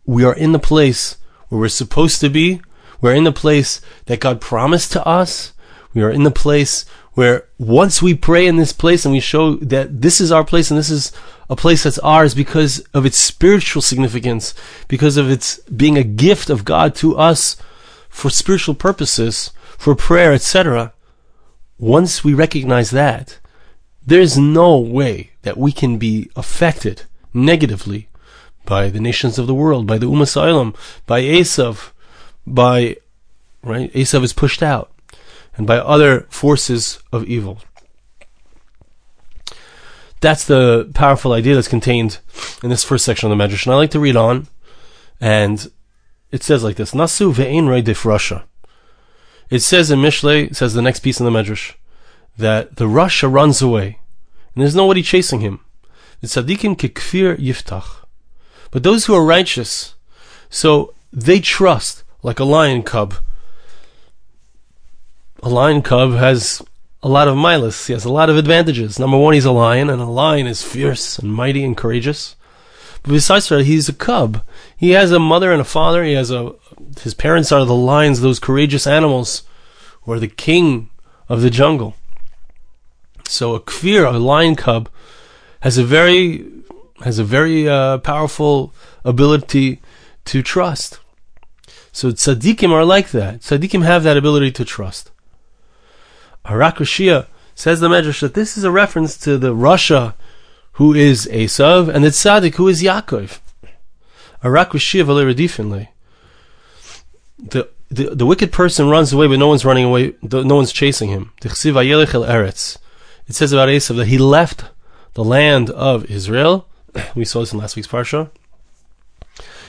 We 0.05 0.23
are 0.23 0.33
in 0.33 0.53
the 0.53 0.57
place 0.57 1.17
where 1.49 1.59
we're 1.59 1.67
supposed 1.67 2.21
to 2.21 2.29
be, 2.29 2.61
we're 3.01 3.13
in 3.13 3.25
the 3.25 3.33
place 3.33 3.81
that 4.05 4.21
God 4.21 4.39
promised 4.39 4.93
to 4.93 5.05
us. 5.05 5.51
We 5.93 6.01
are 6.01 6.09
in 6.09 6.23
the 6.23 6.31
place 6.31 6.85
where 7.11 7.49
once 7.59 8.01
we 8.01 8.13
pray 8.13 8.47
in 8.47 8.55
this 8.55 8.71
place 8.71 9.03
and 9.03 9.13
we 9.13 9.19
show 9.19 9.57
that 9.57 10.01
this 10.01 10.21
is 10.21 10.31
our 10.31 10.45
place 10.45 10.71
and 10.71 10.79
this 10.79 10.89
is 10.89 11.11
a 11.49 11.57
place 11.57 11.83
that's 11.83 11.99
ours 11.99 12.33
because 12.33 12.79
of 12.93 13.05
its 13.05 13.17
spiritual 13.17 13.81
significance, 13.81 14.53
because 14.87 15.17
of 15.17 15.29
its 15.29 15.59
being 15.63 15.97
a 15.97 16.03
gift 16.03 16.49
of 16.49 16.63
God 16.63 16.95
to 16.95 17.17
us 17.17 17.57
for 18.07 18.29
spiritual 18.29 18.75
purposes, 18.75 19.51
for 19.77 19.93
prayer, 19.93 20.31
etc. 20.31 20.93
Once 21.77 22.23
we 22.23 22.33
recognize 22.33 22.91
that, 22.91 23.39
there's 24.05 24.37
no 24.37 24.79
way 24.79 25.31
that 25.47 25.57
we 25.57 25.71
can 25.71 25.97
be 25.97 26.29
affected 26.35 27.03
negatively 27.33 28.09
by 28.65 28.89
the 28.89 28.99
nations 28.99 29.39
of 29.39 29.47
the 29.47 29.53
world, 29.53 29.87
by 29.87 29.97
the 29.97 30.05
Ummah 30.05 30.75
by 31.05 31.21
Esav, 31.21 31.91
by 32.45 32.97
right 33.63 33.89
Esav 33.93 34.23
is 34.25 34.33
pushed 34.33 34.61
out, 34.61 34.91
and 35.55 35.65
by 35.65 35.77
other 35.77 36.27
forces 36.29 36.99
of 37.13 37.23
evil. 37.23 37.61
That's 40.19 40.43
the 40.43 40.91
powerful 40.93 41.31
idea 41.31 41.55
that's 41.55 41.69
contained 41.69 42.19
in 42.61 42.69
this 42.69 42.83
first 42.83 43.05
section 43.05 43.31
of 43.31 43.37
the 43.37 43.41
Medrash. 43.41 43.65
And 43.65 43.73
I 43.73 43.77
like 43.77 43.91
to 43.91 44.01
read 44.01 44.17
on, 44.17 44.47
and 45.21 45.71
it 46.29 46.43
says 46.43 46.61
like 46.61 46.75
this: 46.75 46.91
Nasu 46.91 47.33
ve'ein 47.33 47.67
rasha. 47.69 48.43
It 49.49 49.61
says 49.61 49.89
in 49.91 49.99
Mishlei, 49.99 50.51
it 50.51 50.57
says 50.57 50.73
the 50.73 50.81
next 50.81 50.99
piece 50.99 51.21
in 51.21 51.25
the 51.25 51.31
Medrash, 51.31 51.75
that 52.37 52.75
the 52.75 52.87
rasha 52.87 53.31
runs 53.31 53.61
away, 53.61 53.99
and 54.57 54.63
there's 54.63 54.75
nobody 54.75 55.03
chasing 55.03 55.41
him. 55.41 55.59
The 56.21 56.25
tzaddikim 56.25 56.77
kekfir 56.77 57.37
yiftach. 57.37 58.03
But 58.71 58.81
those 58.81 59.05
who 59.05 59.13
are 59.13 59.23
righteous, 59.23 59.93
so 60.49 60.95
they 61.13 61.39
trust 61.39 62.03
like 62.23 62.39
a 62.39 62.43
lion 62.43 62.81
cub. 62.81 63.13
A 65.43 65.49
lion 65.49 65.83
cub 65.83 66.13
has 66.13 66.63
a 67.03 67.07
lot 67.07 67.27
of 67.27 67.35
milas. 67.35 67.85
He 67.85 67.93
has 67.93 68.03
a 68.03 68.11
lot 68.11 68.31
of 68.31 68.37
advantages. 68.37 68.97
Number 68.97 69.19
one, 69.19 69.35
he's 69.35 69.45
a 69.45 69.51
lion, 69.51 69.91
and 69.91 70.01
a 70.01 70.05
lion 70.05 70.47
is 70.47 70.63
fierce 70.63 71.19
and 71.19 71.31
mighty 71.31 71.63
and 71.63 71.77
courageous. 71.77 72.35
But 73.03 73.11
besides 73.11 73.49
that, 73.49 73.65
he's 73.65 73.87
a 73.87 73.93
cub. 73.93 74.41
He 74.75 74.89
has 74.93 75.11
a 75.11 75.19
mother 75.19 75.51
and 75.51 75.61
a 75.61 75.65
father. 75.65 76.03
He 76.03 76.13
has 76.13 76.31
a 76.31 76.55
his 77.01 77.13
parents 77.13 77.51
are 77.51 77.63
the 77.63 77.75
lions, 77.75 78.21
those 78.21 78.39
courageous 78.39 78.87
animals, 78.87 79.43
are 80.07 80.17
the 80.17 80.27
king 80.27 80.89
of 81.29 81.43
the 81.43 81.51
jungle. 81.51 81.93
So 83.27 83.55
a 83.55 83.59
kfir, 83.59 84.13
a 84.13 84.17
lion 84.17 84.55
cub, 84.55 84.89
has 85.61 85.77
a 85.77 85.83
very 85.83 86.45
has 87.03 87.19
a 87.19 87.23
very 87.23 87.69
uh, 87.69 87.99
powerful 87.99 88.73
ability 89.03 89.81
to 90.25 90.41
trust. 90.41 90.99
So 91.91 92.11
tzaddikim 92.11 92.71
are 92.71 92.85
like 92.85 93.11
that. 93.11 93.41
Tzaddikim 93.41 93.83
have 93.83 94.03
that 94.03 94.17
ability 94.17 94.51
to 94.51 94.65
trust. 94.65 95.11
Arak 96.45 96.77
says 96.77 97.79
the 97.79 97.89
Medrash 97.89 98.21
that 98.21 98.33
this 98.33 98.57
is 98.57 98.63
a 98.63 98.71
reference 98.71 99.17
to 99.17 99.37
the 99.37 99.53
rasha 99.53 100.13
who 100.73 100.93
is 100.93 101.27
Esav 101.31 101.89
and 101.93 102.03
the 102.03 102.09
tzaddik 102.09 102.55
who 102.55 102.67
is 102.67 102.81
Yaakov. 102.81 103.39
Arak 104.43 104.71
the, 107.39 107.69
the 107.89 108.15
the 108.15 108.25
wicked 108.25 108.51
person 108.51 108.89
runs 108.89 109.13
away, 109.13 109.27
but 109.27 109.39
no 109.39 109.47
one's 109.47 109.65
running 109.65 109.85
away. 109.85 110.15
No 110.21 110.55
one's 110.55 110.71
chasing 110.71 111.09
him. 111.09 111.31
It 113.27 113.35
says 113.35 113.51
about 113.51 113.69
Esav 113.69 113.97
that 113.97 114.07
he 114.07 114.17
left 114.17 114.65
the 115.13 115.23
land 115.23 115.69
of 115.69 116.05
Israel. 116.05 116.67
We 117.15 117.25
saw 117.25 117.41
this 117.41 117.51
in 117.51 117.59
last 117.59 117.75
week's 117.75 117.87
parsha. 117.87 118.29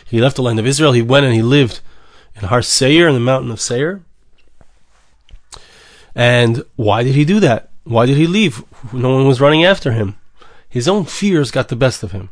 He 0.05 0.21
left 0.21 0.37
the 0.37 0.43
land 0.43 0.59
of 0.59 0.67
Israel. 0.67 0.93
He 0.93 1.03
went 1.03 1.27
and 1.27 1.35
he 1.35 1.43
lived 1.43 1.81
in 2.37 2.49
Har 2.49 2.63
Seir, 2.63 3.09
in 3.09 3.15
the 3.15 3.21
mountain 3.21 3.51
of 3.51 3.61
Seir. 3.61 4.03
And 6.15 6.65
why 6.77 7.03
did 7.03 7.15
he 7.15 7.25
do 7.25 7.41
that? 7.41 7.71
Why 7.85 8.07
did 8.07 8.17
he 8.17 8.27
leave? 8.27 8.63
No 8.93 9.15
one 9.15 9.27
was 9.27 9.41
running 9.41 9.65
after 9.65 9.93
him. 9.93 10.17
His 10.69 10.89
own 10.89 11.05
fears 11.05 11.51
got 11.51 11.69
the 11.69 11.77
best 11.77 12.03
of 12.03 12.13
him. 12.13 12.31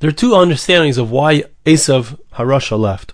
There 0.00 0.08
are 0.08 0.12
two 0.12 0.34
understandings 0.34 0.98
of 0.98 1.10
why 1.10 1.44
Esav 1.64 2.18
Harasha 2.34 2.78
left, 2.78 3.12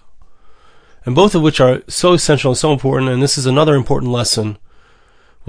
and 1.05 1.15
both 1.15 1.35
of 1.35 1.43
which 1.43 1.61
are 1.61 1.83
so 1.89 2.15
essential 2.15 2.53
and 2.53 2.59
so 2.59 2.73
important. 2.73 3.11
And 3.11 3.23
this 3.23 3.37
is 3.37 3.47
another 3.47 3.75
important 3.75 4.13
lesson 4.13 4.59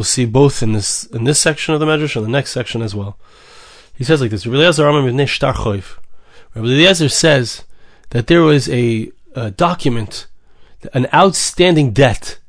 we'll 0.02 0.06
see 0.06 0.26
both 0.26 0.64
in 0.64 0.74
this 0.74 1.06
in 1.06 1.26
this 1.26 1.38
section 1.40 1.76
of 1.76 1.80
the 1.80 1.86
Medrash 1.86 2.16
and 2.16 2.26
the 2.26 2.30
next 2.30 2.50
section 2.50 2.82
as 2.82 2.96
well. 2.96 3.20
He 3.94 4.04
says 4.04 4.20
like 4.20 4.32
this: 4.32 4.48
Rabbi 4.48 4.72
says 6.94 7.64
that 8.10 8.26
there 8.26 8.42
was 8.42 8.68
a, 8.70 9.12
a 9.36 9.52
document, 9.52 10.26
an 10.92 11.08
outstanding 11.14 11.92
debt, 11.92 12.40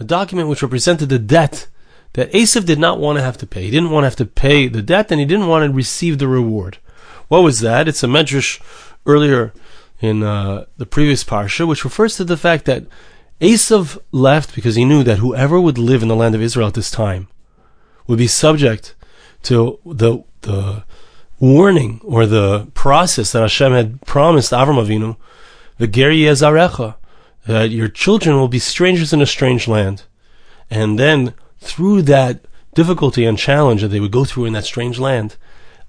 a 0.00 0.04
document 0.04 0.48
which 0.48 0.62
represented 0.62 1.10
the 1.10 1.18
debt 1.18 1.66
that 2.14 2.32
Esav 2.32 2.64
did 2.64 2.78
not 2.78 2.98
want 2.98 3.18
to 3.18 3.22
have 3.22 3.36
to 3.36 3.46
pay. 3.46 3.64
He 3.64 3.70
didn't 3.70 3.90
want 3.90 4.04
to 4.04 4.06
have 4.06 4.16
to 4.16 4.24
pay 4.24 4.66
the 4.66 4.80
debt, 4.80 5.10
and 5.10 5.20
he 5.20 5.26
didn't 5.26 5.48
want 5.48 5.68
to 5.68 5.76
receive 5.76 6.16
the 6.16 6.28
reward. 6.28 6.78
What 7.28 7.42
was 7.42 7.60
that? 7.60 7.88
It's 7.88 8.02
a 8.02 8.06
medrash 8.06 8.58
earlier 9.04 9.52
in 10.00 10.22
uh, 10.22 10.64
the 10.78 10.86
previous 10.86 11.24
parsha, 11.24 11.68
which 11.68 11.84
refers 11.84 12.16
to 12.16 12.24
the 12.24 12.38
fact 12.38 12.64
that 12.64 12.84
Esav 13.40 13.98
left 14.12 14.54
because 14.54 14.76
he 14.76 14.84
knew 14.84 15.02
that 15.02 15.18
whoever 15.18 15.60
would 15.60 15.78
live 15.78 16.02
in 16.02 16.08
the 16.08 16.16
land 16.16 16.34
of 16.34 16.42
Israel 16.42 16.68
at 16.68 16.74
this 16.74 16.90
time 16.90 17.28
would 18.06 18.18
be 18.18 18.26
subject 18.26 18.94
to 19.42 19.78
the 19.84 20.24
the 20.42 20.84
warning 21.38 22.00
or 22.02 22.24
the 22.26 22.66
process 22.72 23.32
that 23.32 23.42
Hashem 23.42 23.72
had 23.72 24.00
promised 24.02 24.52
Avram 24.52 24.82
Avinu, 24.82 25.16
the 25.78 25.86
Geri 25.86 26.18
Yezarecha, 26.18 26.94
that 27.46 27.70
your 27.70 27.88
children 27.88 28.36
will 28.36 28.48
be 28.48 28.58
strangers 28.58 29.12
in 29.12 29.20
a 29.20 29.26
strange 29.26 29.68
land. 29.68 30.04
And 30.70 30.98
then 30.98 31.34
through 31.58 32.02
that 32.02 32.44
difficulty 32.74 33.24
and 33.24 33.38
challenge 33.38 33.82
that 33.82 33.88
they 33.88 34.00
would 34.00 34.12
go 34.12 34.24
through 34.24 34.46
in 34.46 34.52
that 34.54 34.64
strange 34.64 34.98
land, 34.98 35.36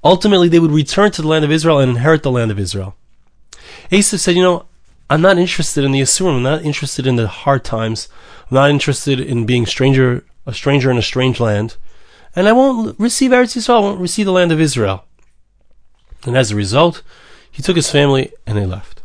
ultimately 0.04 0.50
they 0.50 0.60
would 0.60 0.72
return 0.72 1.12
to 1.12 1.22
the 1.22 1.28
land 1.28 1.46
of 1.46 1.52
Israel 1.52 1.80
and 1.80 1.92
inherit 1.92 2.24
the 2.24 2.32
land 2.32 2.52
of 2.52 2.60
Israel. 2.60 2.96
Esav 3.92 4.20
said, 4.20 4.36
you 4.36 4.44
know, 4.44 4.66
I'm 5.10 5.22
not 5.22 5.38
interested 5.38 5.84
in 5.84 5.92
the 5.92 6.02
Yisurim. 6.02 6.36
I'm 6.36 6.44
not 6.44 6.64
interested 6.64 7.08
in 7.08 7.16
the 7.16 7.28
hard 7.28 7.64
times. 7.64 8.10
I'm 8.50 8.56
not 8.56 8.70
interested 8.70 9.20
in 9.20 9.46
being 9.46 9.66
stranger, 9.66 10.26
a 10.46 10.54
stranger 10.54 10.92
in 10.92 10.98
a 10.98 11.02
strange 11.02 11.40
land. 11.40 11.78
And 12.36 12.48
I 12.48 12.52
won't 12.52 13.00
receive 13.00 13.32
Eretz 13.32 13.56
Yisrael. 13.56 13.78
I 13.78 13.80
won't 13.80 14.02
receive 14.02 14.26
the 14.26 14.32
land 14.32 14.52
of 14.52 14.60
Israel. 14.60 15.06
And 16.26 16.36
as 16.36 16.52
a 16.52 16.56
result, 16.56 17.04
he 17.50 17.64
took 17.64 17.76
his 17.76 17.90
family 17.90 18.34
and 18.46 18.58
they 18.58 18.66
left. 18.66 19.02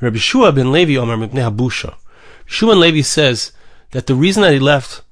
Rabbi 0.00 0.18
Shua 0.18 0.52
ben 0.52 0.70
Levi 0.70 0.96
Omer 0.96 1.16
Mipnei 1.16 1.50
Habusha. 1.50 1.96
Shua 2.44 2.72
ben 2.72 2.80
Levi 2.80 3.00
says 3.00 3.52
that 3.92 4.06
the 4.06 4.14
reason 4.14 4.42
that 4.42 4.52
he 4.52 4.58
left 4.58 5.02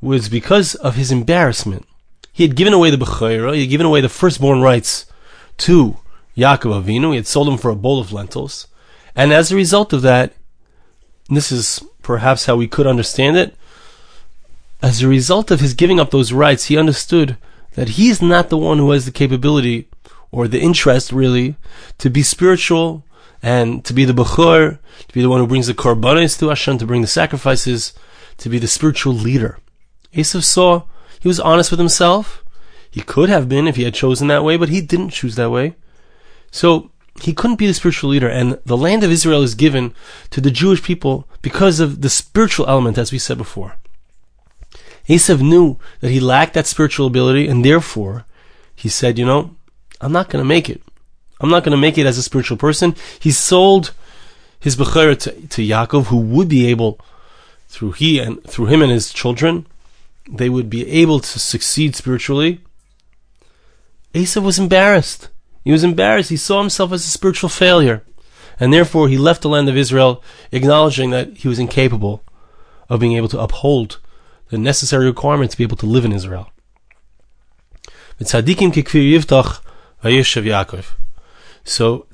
was 0.00 0.28
because 0.28 0.74
of 0.76 0.96
his 0.96 1.12
embarrassment. 1.12 1.86
He 2.32 2.44
had 2.44 2.56
given 2.56 2.72
away 2.72 2.90
the 2.90 2.96
Bechora, 2.96 3.54
he 3.54 3.62
had 3.62 3.70
given 3.70 3.86
away 3.86 4.00
the 4.00 4.08
firstborn 4.08 4.60
rights 4.60 5.06
to 5.58 5.98
Yaakov 6.36 6.84
Avinu, 6.84 7.10
he 7.10 7.16
had 7.16 7.26
sold 7.26 7.48
him 7.48 7.58
for 7.58 7.70
a 7.70 7.76
bowl 7.76 8.00
of 8.00 8.12
lentils. 8.12 8.68
And 9.18 9.32
as 9.32 9.50
a 9.50 9.56
result 9.56 9.92
of 9.92 10.02
that, 10.02 10.32
this 11.28 11.50
is 11.50 11.82
perhaps 12.02 12.46
how 12.46 12.54
we 12.54 12.68
could 12.68 12.86
understand 12.86 13.36
it, 13.36 13.56
as 14.80 15.02
a 15.02 15.08
result 15.08 15.50
of 15.50 15.58
his 15.58 15.74
giving 15.74 15.98
up 15.98 16.12
those 16.12 16.32
rights, 16.32 16.66
he 16.66 16.78
understood 16.78 17.36
that 17.74 17.90
he 17.90 18.10
is 18.10 18.22
not 18.22 18.48
the 18.48 18.56
one 18.56 18.78
who 18.78 18.92
has 18.92 19.06
the 19.06 19.10
capability 19.10 19.88
or 20.30 20.46
the 20.46 20.60
interest 20.60 21.10
really 21.10 21.56
to 21.98 22.08
be 22.08 22.22
spiritual 22.22 23.04
and 23.42 23.84
to 23.84 23.92
be 23.92 24.04
the 24.04 24.12
Bechor, 24.12 24.78
to 25.08 25.14
be 25.14 25.20
the 25.20 25.28
one 25.28 25.40
who 25.40 25.48
brings 25.48 25.66
the 25.66 25.74
korbanos 25.74 26.38
to 26.38 26.48
Hashem, 26.48 26.78
to 26.78 26.86
bring 26.86 27.02
the 27.02 27.08
sacrifices, 27.08 27.92
to 28.36 28.48
be 28.48 28.60
the 28.60 28.68
spiritual 28.68 29.14
leader. 29.14 29.58
Esav 30.14 30.44
saw 30.44 30.84
he 31.18 31.26
was 31.26 31.40
honest 31.40 31.72
with 31.72 31.80
himself. 31.80 32.44
He 32.88 33.00
could 33.00 33.28
have 33.30 33.48
been 33.48 33.66
if 33.66 33.74
he 33.74 33.82
had 33.82 33.94
chosen 33.94 34.28
that 34.28 34.44
way, 34.44 34.56
but 34.56 34.68
he 34.68 34.80
didn't 34.80 35.10
choose 35.10 35.34
that 35.34 35.50
way. 35.50 35.74
So 36.52 36.92
he 37.22 37.34
couldn't 37.34 37.56
be 37.56 37.66
the 37.66 37.74
spiritual 37.74 38.10
leader, 38.10 38.28
and 38.28 38.58
the 38.64 38.76
land 38.76 39.02
of 39.02 39.10
Israel 39.10 39.42
is 39.42 39.54
given 39.54 39.94
to 40.30 40.40
the 40.40 40.50
Jewish 40.50 40.82
people 40.82 41.28
because 41.42 41.80
of 41.80 42.02
the 42.02 42.10
spiritual 42.10 42.66
element, 42.66 42.98
as 42.98 43.12
we 43.12 43.18
said 43.18 43.38
before. 43.38 43.76
Esav 45.08 45.40
knew 45.40 45.78
that 46.00 46.10
he 46.10 46.20
lacked 46.20 46.54
that 46.54 46.66
spiritual 46.66 47.06
ability, 47.06 47.48
and 47.48 47.64
therefore 47.64 48.24
he 48.74 48.88
said, 48.88 49.18
You 49.18 49.26
know, 49.26 49.56
I'm 50.00 50.12
not 50.12 50.28
going 50.28 50.42
to 50.42 50.48
make 50.48 50.68
it. 50.68 50.82
I'm 51.40 51.50
not 51.50 51.64
going 51.64 51.72
to 51.72 51.80
make 51.80 51.98
it 51.98 52.06
as 52.06 52.18
a 52.18 52.22
spiritual 52.22 52.56
person. 52.56 52.94
He 53.18 53.30
sold 53.30 53.92
his 54.60 54.76
Bechira 54.76 55.18
to, 55.20 55.32
to 55.32 55.62
Yaakov, 55.62 56.06
who 56.06 56.18
would 56.18 56.48
be 56.48 56.66
able, 56.66 57.00
through 57.68 57.92
he 57.92 58.18
and 58.18 58.42
through 58.44 58.66
him 58.66 58.82
and 58.82 58.90
his 58.90 59.12
children, 59.12 59.66
they 60.28 60.48
would 60.48 60.68
be 60.68 60.86
able 60.88 61.20
to 61.20 61.38
succeed 61.38 61.96
spiritually. 61.96 62.60
Esav 64.14 64.42
was 64.42 64.58
embarrassed. 64.58 65.28
He 65.68 65.72
was 65.72 65.84
embarrassed. 65.84 66.30
He 66.30 66.38
saw 66.38 66.60
himself 66.60 66.92
as 66.92 67.04
a 67.04 67.10
spiritual 67.10 67.50
failure. 67.50 68.02
And 68.58 68.72
therefore, 68.72 69.06
he 69.06 69.18
left 69.18 69.42
the 69.42 69.50
land 69.50 69.68
of 69.68 69.76
Israel, 69.76 70.24
acknowledging 70.50 71.10
that 71.10 71.36
he 71.36 71.48
was 71.48 71.58
incapable 71.58 72.24
of 72.88 73.00
being 73.00 73.12
able 73.12 73.28
to 73.28 73.38
uphold 73.38 73.98
the 74.48 74.56
necessary 74.56 75.04
requirements 75.04 75.52
to 75.52 75.58
be 75.58 75.64
able 75.64 75.76
to 75.76 75.84
live 75.84 76.06
in 76.06 76.12
Israel. 76.12 76.50
So, 78.18 78.24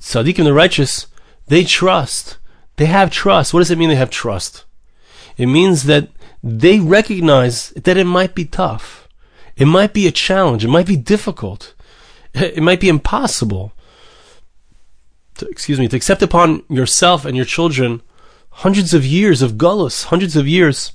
tzaddikim 0.01 0.43
the 0.43 0.53
righteous, 0.53 1.07
they 1.47 1.63
trust. 1.63 2.37
They 2.75 2.87
have 2.87 3.09
trust. 3.09 3.53
What 3.53 3.61
does 3.61 3.71
it 3.71 3.77
mean 3.77 3.87
they 3.87 3.95
have 3.95 4.09
trust? 4.09 4.65
It 5.37 5.45
means 5.45 5.83
that 5.83 6.09
they 6.43 6.81
recognize 6.81 7.69
that 7.69 7.95
it 7.95 8.03
might 8.03 8.35
be 8.35 8.43
tough. 8.43 9.07
It 9.55 9.67
might 9.67 9.93
be 9.93 10.07
a 10.07 10.11
challenge. 10.11 10.65
It 10.65 10.67
might 10.67 10.87
be 10.87 10.97
difficult. 10.97 11.73
It 12.35 12.61
might 12.61 12.79
be 12.79 12.89
impossible. 12.89 13.73
To, 15.35 15.47
excuse 15.47 15.79
me, 15.79 15.87
to 15.87 15.95
accept 15.95 16.21
upon 16.21 16.63
yourself 16.69 17.25
and 17.25 17.35
your 17.35 17.45
children 17.45 18.01
hundreds 18.49 18.93
of 18.93 19.05
years 19.05 19.41
of 19.41 19.53
gullus, 19.57 20.05
hundreds 20.05 20.35
of 20.35 20.47
years 20.47 20.93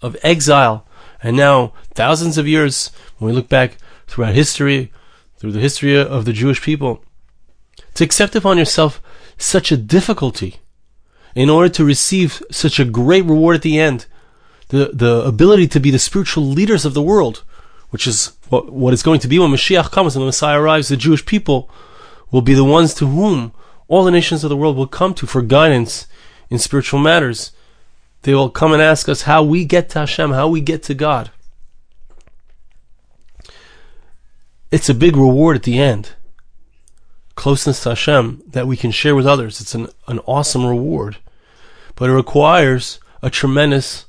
of 0.00 0.16
exile, 0.22 0.86
and 1.22 1.36
now 1.36 1.72
thousands 1.94 2.38
of 2.38 2.46
years 2.46 2.90
when 3.18 3.30
we 3.30 3.36
look 3.36 3.48
back 3.48 3.76
throughout 4.06 4.34
history, 4.34 4.92
through 5.36 5.52
the 5.52 5.60
history 5.60 5.96
of 5.96 6.24
the 6.24 6.32
Jewish 6.32 6.62
people, 6.62 7.04
to 7.94 8.04
accept 8.04 8.36
upon 8.36 8.58
yourself 8.58 9.00
such 9.38 9.72
a 9.72 9.76
difficulty 9.76 10.56
in 11.34 11.48
order 11.48 11.68
to 11.68 11.84
receive 11.84 12.42
such 12.50 12.78
a 12.78 12.84
great 12.84 13.24
reward 13.24 13.56
at 13.56 13.62
the 13.62 13.78
end 13.78 14.06
the, 14.68 14.90
the 14.92 15.22
ability 15.24 15.68
to 15.68 15.80
be 15.80 15.90
the 15.90 15.98
spiritual 15.98 16.44
leaders 16.44 16.84
of 16.84 16.94
the 16.94 17.02
world, 17.02 17.44
which 17.92 18.06
is 18.06 18.32
what, 18.48 18.72
what 18.72 18.94
it's 18.94 19.02
going 19.02 19.20
to 19.20 19.28
be 19.28 19.38
when 19.38 19.50
Mashiach 19.50 19.90
comes 19.90 20.16
and 20.16 20.22
the 20.22 20.26
Messiah 20.26 20.58
arrives, 20.58 20.88
the 20.88 20.96
Jewish 20.96 21.26
people 21.26 21.70
will 22.30 22.40
be 22.40 22.54
the 22.54 22.64
ones 22.64 22.94
to 22.94 23.06
whom 23.06 23.52
all 23.86 24.02
the 24.02 24.10
nations 24.10 24.42
of 24.42 24.48
the 24.48 24.56
world 24.56 24.76
will 24.76 24.86
come 24.86 25.12
to 25.12 25.26
for 25.26 25.42
guidance 25.42 26.06
in 26.48 26.58
spiritual 26.58 26.98
matters. 26.98 27.52
they 28.22 28.34
will 28.34 28.48
come 28.48 28.72
and 28.72 28.80
ask 28.80 29.10
us 29.10 29.22
how 29.22 29.42
we 29.42 29.66
get 29.66 29.90
to 29.90 29.98
Hashem, 29.98 30.30
how 30.30 30.48
we 30.48 30.62
get 30.62 30.82
to 30.84 30.94
God. 30.94 31.30
It's 34.70 34.88
a 34.88 34.94
big 34.94 35.14
reward 35.14 35.56
at 35.56 35.64
the 35.64 35.78
end. 35.78 36.12
Closeness 37.34 37.82
to 37.82 37.90
Hashem 37.90 38.42
that 38.46 38.66
we 38.66 38.78
can 38.78 38.90
share 38.90 39.14
with 39.14 39.26
others. 39.26 39.60
It's 39.60 39.74
an, 39.74 39.88
an 40.08 40.20
awesome 40.20 40.64
reward. 40.64 41.18
But 41.94 42.08
it 42.08 42.14
requires 42.14 43.00
a 43.20 43.28
tremendous 43.28 44.06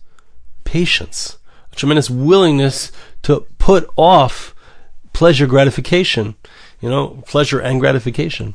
patience, 0.63 1.38
a 1.74 1.75
tremendous 1.75 2.10
willingness 2.10 2.94
to 3.24 3.42
put 3.58 3.89
off 3.96 4.53
pleasure 5.13 5.48
gratification, 5.48 6.36
you 6.82 6.89
know, 6.89 7.24
pleasure 7.25 7.60
and 7.60 7.80
gratification. 7.80 8.53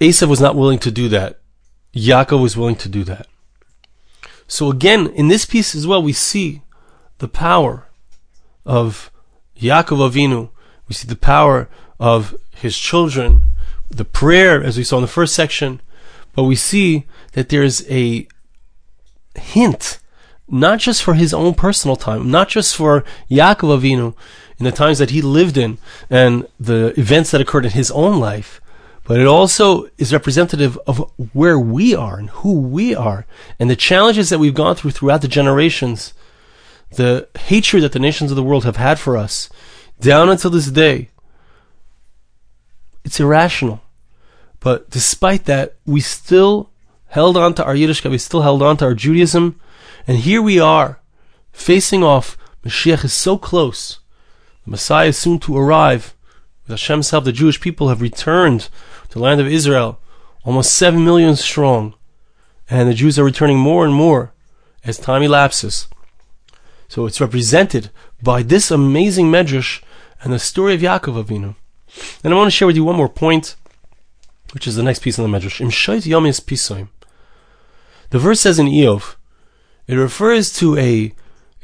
Esav 0.00 0.28
was 0.28 0.40
not 0.40 0.56
willing 0.56 0.78
to 0.80 0.90
do 0.90 1.08
that. 1.08 1.38
Yaakov 1.94 2.42
was 2.42 2.56
willing 2.56 2.76
to 2.76 2.88
do 2.88 3.04
that. 3.04 3.26
So 4.46 4.70
again, 4.70 5.06
in 5.08 5.28
this 5.28 5.46
piece 5.46 5.74
as 5.74 5.86
well, 5.86 6.02
we 6.02 6.12
see 6.12 6.62
the 7.18 7.28
power 7.28 7.86
of 8.66 9.10
Yaakov 9.58 10.10
Avinu. 10.10 10.50
We 10.88 10.94
see 10.94 11.08
the 11.08 11.16
power 11.16 11.68
of 11.98 12.36
his 12.54 12.76
children, 12.76 13.44
the 13.88 14.04
prayer, 14.04 14.62
as 14.62 14.76
we 14.76 14.84
saw 14.84 14.96
in 14.96 15.02
the 15.02 15.08
first 15.08 15.34
section, 15.34 15.80
but 16.34 16.44
we 16.44 16.56
see 16.56 17.06
that 17.32 17.48
there's 17.48 17.88
a 17.90 18.26
hint, 19.34 19.98
not 20.48 20.78
just 20.78 21.02
for 21.02 21.14
his 21.14 21.32
own 21.32 21.54
personal 21.54 21.96
time, 21.96 22.30
not 22.30 22.48
just 22.48 22.76
for 22.76 23.04
Yaakov 23.30 23.80
Avinu 23.80 24.14
in 24.58 24.64
the 24.64 24.72
times 24.72 24.98
that 24.98 25.10
he 25.10 25.22
lived 25.22 25.56
in 25.56 25.78
and 26.10 26.46
the 26.60 26.98
events 26.98 27.30
that 27.30 27.40
occurred 27.40 27.64
in 27.64 27.72
his 27.72 27.90
own 27.90 28.20
life, 28.20 28.60
but 29.04 29.18
it 29.18 29.26
also 29.26 29.88
is 29.98 30.12
representative 30.12 30.78
of 30.86 31.10
where 31.32 31.58
we 31.58 31.94
are 31.94 32.18
and 32.18 32.30
who 32.30 32.60
we 32.60 32.94
are 32.94 33.26
and 33.58 33.68
the 33.68 33.76
challenges 33.76 34.30
that 34.30 34.38
we've 34.38 34.54
gone 34.54 34.76
through 34.76 34.92
throughout 34.92 35.22
the 35.22 35.28
generations, 35.28 36.14
the 36.96 37.28
hatred 37.38 37.82
that 37.82 37.92
the 37.92 37.98
nations 37.98 38.30
of 38.30 38.36
the 38.36 38.42
world 38.42 38.64
have 38.64 38.76
had 38.76 38.98
for 38.98 39.16
us, 39.16 39.48
down 40.00 40.28
until 40.28 40.50
this 40.50 40.70
day. 40.70 41.08
It's 43.04 43.18
irrational. 43.18 43.82
But 44.60 44.90
despite 44.90 45.46
that, 45.46 45.74
we 45.84 46.00
still 46.00 46.70
held 47.08 47.36
on 47.36 47.54
to 47.54 47.64
our 47.64 47.74
Yiddishkeit, 47.74 48.10
we 48.10 48.18
still 48.18 48.42
held 48.42 48.62
on 48.62 48.76
to 48.76 48.84
our 48.84 48.94
Judaism, 48.94 49.60
and 50.06 50.18
here 50.18 50.42
we 50.42 50.58
are, 50.58 51.00
facing 51.52 52.02
off. 52.02 52.36
Mashiach 52.64 53.04
is 53.04 53.12
so 53.12 53.38
close. 53.38 53.98
The 54.64 54.70
Messiah 54.70 55.08
is 55.08 55.18
soon 55.18 55.38
to 55.40 55.56
arrive. 55.56 56.14
With 56.62 56.70
Hashem's 56.70 57.10
help, 57.10 57.24
the 57.24 57.32
Jewish 57.32 57.60
people 57.60 57.88
have 57.88 58.00
returned 58.00 58.68
to 59.08 59.14
the 59.14 59.18
land 59.18 59.40
of 59.40 59.46
Israel, 59.46 60.00
almost 60.44 60.74
seven 60.74 61.04
million 61.04 61.36
strong, 61.36 61.94
and 62.70 62.88
the 62.88 62.94
Jews 62.94 63.18
are 63.18 63.24
returning 63.24 63.58
more 63.58 63.84
and 63.84 63.94
more 63.94 64.32
as 64.84 64.98
time 64.98 65.22
elapses. 65.22 65.88
So 66.88 67.06
it's 67.06 67.20
represented 67.20 67.90
by 68.22 68.42
this 68.42 68.70
amazing 68.70 69.26
medrash 69.26 69.82
and 70.22 70.32
the 70.32 70.38
story 70.38 70.74
of 70.74 70.80
Yaakov 70.80 71.24
Avinu. 71.24 71.56
And 72.22 72.32
I 72.32 72.36
want 72.36 72.46
to 72.46 72.50
share 72.56 72.66
with 72.66 72.76
you 72.76 72.84
one 72.84 72.96
more 72.96 73.08
point, 73.08 73.56
which 74.52 74.66
is 74.66 74.76
the 74.76 74.82
next 74.82 75.02
piece 75.02 75.18
in 75.18 75.30
the 75.30 75.38
medrash. 75.38 76.88
The 78.10 78.18
verse 78.18 78.40
says 78.40 78.58
in 78.58 78.66
Iyov, 78.66 79.16
it 79.86 79.94
refers 79.94 80.52
to 80.54 80.76
a 80.76 81.14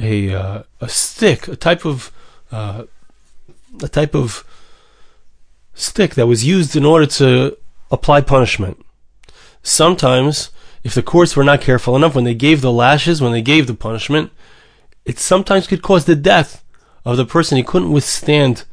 a 0.00 0.34
uh, 0.34 0.62
a 0.80 0.88
stick, 0.88 1.48
a 1.48 1.56
type 1.56 1.84
of 1.84 2.12
uh, 2.52 2.84
a 3.82 3.88
type 3.88 4.14
of 4.14 4.44
stick 5.74 6.14
that 6.14 6.26
was 6.26 6.44
used 6.44 6.76
in 6.76 6.84
order 6.84 7.06
to 7.06 7.56
apply 7.90 8.20
punishment. 8.20 8.84
Sometimes, 9.62 10.50
if 10.82 10.94
the 10.94 11.02
courts 11.02 11.36
were 11.36 11.44
not 11.44 11.60
careful 11.60 11.96
enough, 11.96 12.14
when 12.14 12.24
they 12.24 12.34
gave 12.34 12.60
the 12.60 12.72
lashes, 12.72 13.20
when 13.20 13.32
they 13.32 13.42
gave 13.42 13.66
the 13.66 13.74
punishment, 13.74 14.32
it 15.04 15.18
sometimes 15.18 15.66
could 15.66 15.82
cause 15.82 16.04
the 16.04 16.16
death 16.16 16.64
of 17.04 17.16
the 17.16 17.24
person. 17.24 17.56
He 17.56 17.62
couldn't 17.62 17.92
withstand 17.92 18.64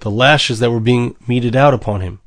the 0.00 0.10
lashes 0.10 0.58
that 0.58 0.70
were 0.70 0.80
being 0.80 1.16
meted 1.26 1.56
out 1.56 1.74
upon 1.74 2.00
him. 2.00 2.20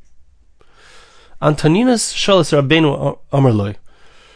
Antoninus 1.42 2.14
Shalas 2.14 2.52
Rabbeinu 2.52 3.20
Amarloi. 3.32 3.76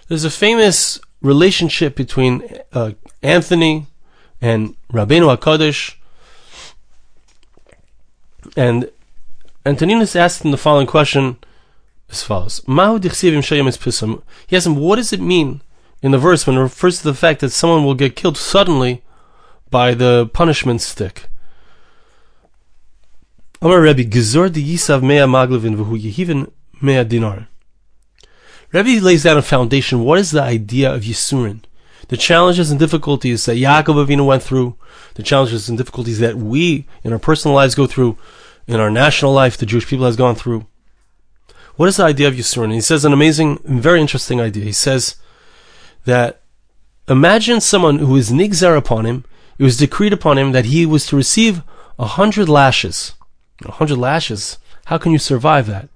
There's 0.07 0.23
a 0.23 0.29
famous 0.29 0.99
relationship 1.21 1.95
between 1.95 2.43
uh, 2.73 2.91
Anthony 3.21 3.87
and 4.41 4.75
Rabbeinu 4.91 5.35
Hakadosh, 5.35 5.95
and 8.57 8.89
Antoninus 9.65 10.15
asked 10.15 10.43
him 10.43 10.51
the 10.51 10.57
following 10.57 10.87
question 10.87 11.37
as 12.09 12.23
follows: 12.23 12.61
He 12.67 12.79
asked 14.55 14.67
him, 14.67 14.75
"What 14.75 14.95
does 14.95 15.13
it 15.13 15.21
mean 15.21 15.61
in 16.01 16.11
the 16.11 16.17
verse 16.17 16.47
when 16.47 16.57
it 16.57 16.61
refers 16.61 16.97
to 16.97 17.03
the 17.03 17.13
fact 17.13 17.41
that 17.41 17.51
someone 17.51 17.85
will 17.85 17.93
get 17.93 18.15
killed 18.15 18.37
suddenly 18.37 19.03
by 19.69 19.93
the 19.93 20.29
punishment 20.33 20.81
stick?" 20.81 21.27
Amar 23.61 23.81
de 23.93 24.03
Yisav 24.03 25.03
mea 25.03 25.27
maglevin 25.27 25.75
v'hu 25.75 26.51
mea 26.81 27.03
dinar. 27.03 27.47
Rebbe 28.71 29.03
lays 29.03 29.23
down 29.23 29.37
a 29.37 29.41
foundation. 29.41 30.03
What 30.03 30.19
is 30.19 30.31
the 30.31 30.41
idea 30.41 30.93
of 30.93 31.03
Yisurin? 31.03 31.61
The 32.07 32.17
challenges 32.17 32.71
and 32.71 32.79
difficulties 32.79 33.45
that 33.45 33.57
Yaakov 33.57 34.05
Avinu 34.05 34.25
went 34.25 34.43
through, 34.43 34.75
the 35.15 35.23
challenges 35.23 35.69
and 35.69 35.77
difficulties 35.77 36.19
that 36.19 36.35
we 36.35 36.85
in 37.03 37.13
our 37.13 37.19
personal 37.19 37.55
lives 37.55 37.75
go 37.75 37.87
through, 37.87 38.17
in 38.67 38.79
our 38.79 38.91
national 38.91 39.33
life, 39.33 39.57
the 39.57 39.65
Jewish 39.65 39.87
people 39.87 40.05
has 40.05 40.15
gone 40.15 40.35
through. 40.35 40.65
What 41.75 41.89
is 41.89 41.97
the 41.97 42.03
idea 42.03 42.27
of 42.27 42.35
Yisurin? 42.35 42.73
He 42.73 42.81
says 42.81 43.05
an 43.05 43.13
amazing, 43.13 43.59
very 43.63 44.01
interesting 44.01 44.39
idea. 44.39 44.63
He 44.63 44.71
says 44.71 45.15
that 46.05 46.41
imagine 47.07 47.61
someone 47.61 47.99
who 47.99 48.15
is 48.15 48.31
nigzar 48.31 48.77
upon 48.77 49.05
him. 49.05 49.25
It 49.57 49.63
was 49.63 49.77
decreed 49.77 50.13
upon 50.13 50.37
him 50.37 50.51
that 50.51 50.65
he 50.65 50.85
was 50.85 51.05
to 51.07 51.15
receive 51.15 51.63
a 51.97 52.05
hundred 52.05 52.49
lashes 52.49 53.13
a 53.65 53.71
hundred 53.71 53.97
lashes. 53.97 54.57
How 54.85 54.97
can 54.97 55.11
you 55.11 55.19
survive 55.19 55.67
that? 55.67 55.89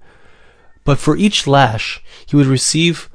But 0.86 0.98
for 0.98 1.16
each 1.16 1.48
lash, 1.48 2.00
he 2.26 2.36
would 2.36 2.46
receive 2.46 3.10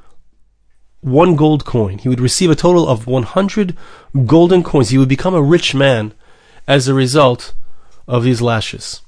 one 1.00 1.34
gold 1.34 1.64
coin. 1.64 1.98
He 1.98 2.08
would 2.08 2.20
receive 2.20 2.50
a 2.50 2.54
total 2.54 2.86
of 2.86 3.06
100 3.06 3.76
golden 4.26 4.62
coins. 4.62 4.90
He 4.90 4.98
would 4.98 5.08
become 5.08 5.34
a 5.34 5.42
rich 5.42 5.74
man 5.74 6.12
as 6.68 6.86
a 6.86 6.94
result 6.94 7.54
of 8.06 8.24
these 8.24 8.42
lashes. 8.42 9.00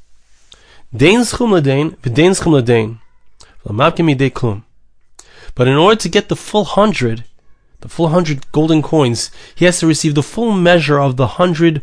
But 5.55 5.69
in 5.69 5.77
order 5.77 5.97
to 6.01 6.09
get 6.09 6.29
the 6.29 6.37
full 6.37 6.65
hundred, 6.65 7.25
the 7.81 7.89
full 7.89 8.09
hundred 8.09 8.51
golden 8.51 8.81
coins, 8.81 9.31
he 9.55 9.67
has 9.67 9.79
to 9.81 9.87
receive 9.87 10.15
the 10.15 10.23
full 10.23 10.53
measure 10.53 10.99
of 10.99 11.17
the 11.17 11.27
hundred 11.39 11.83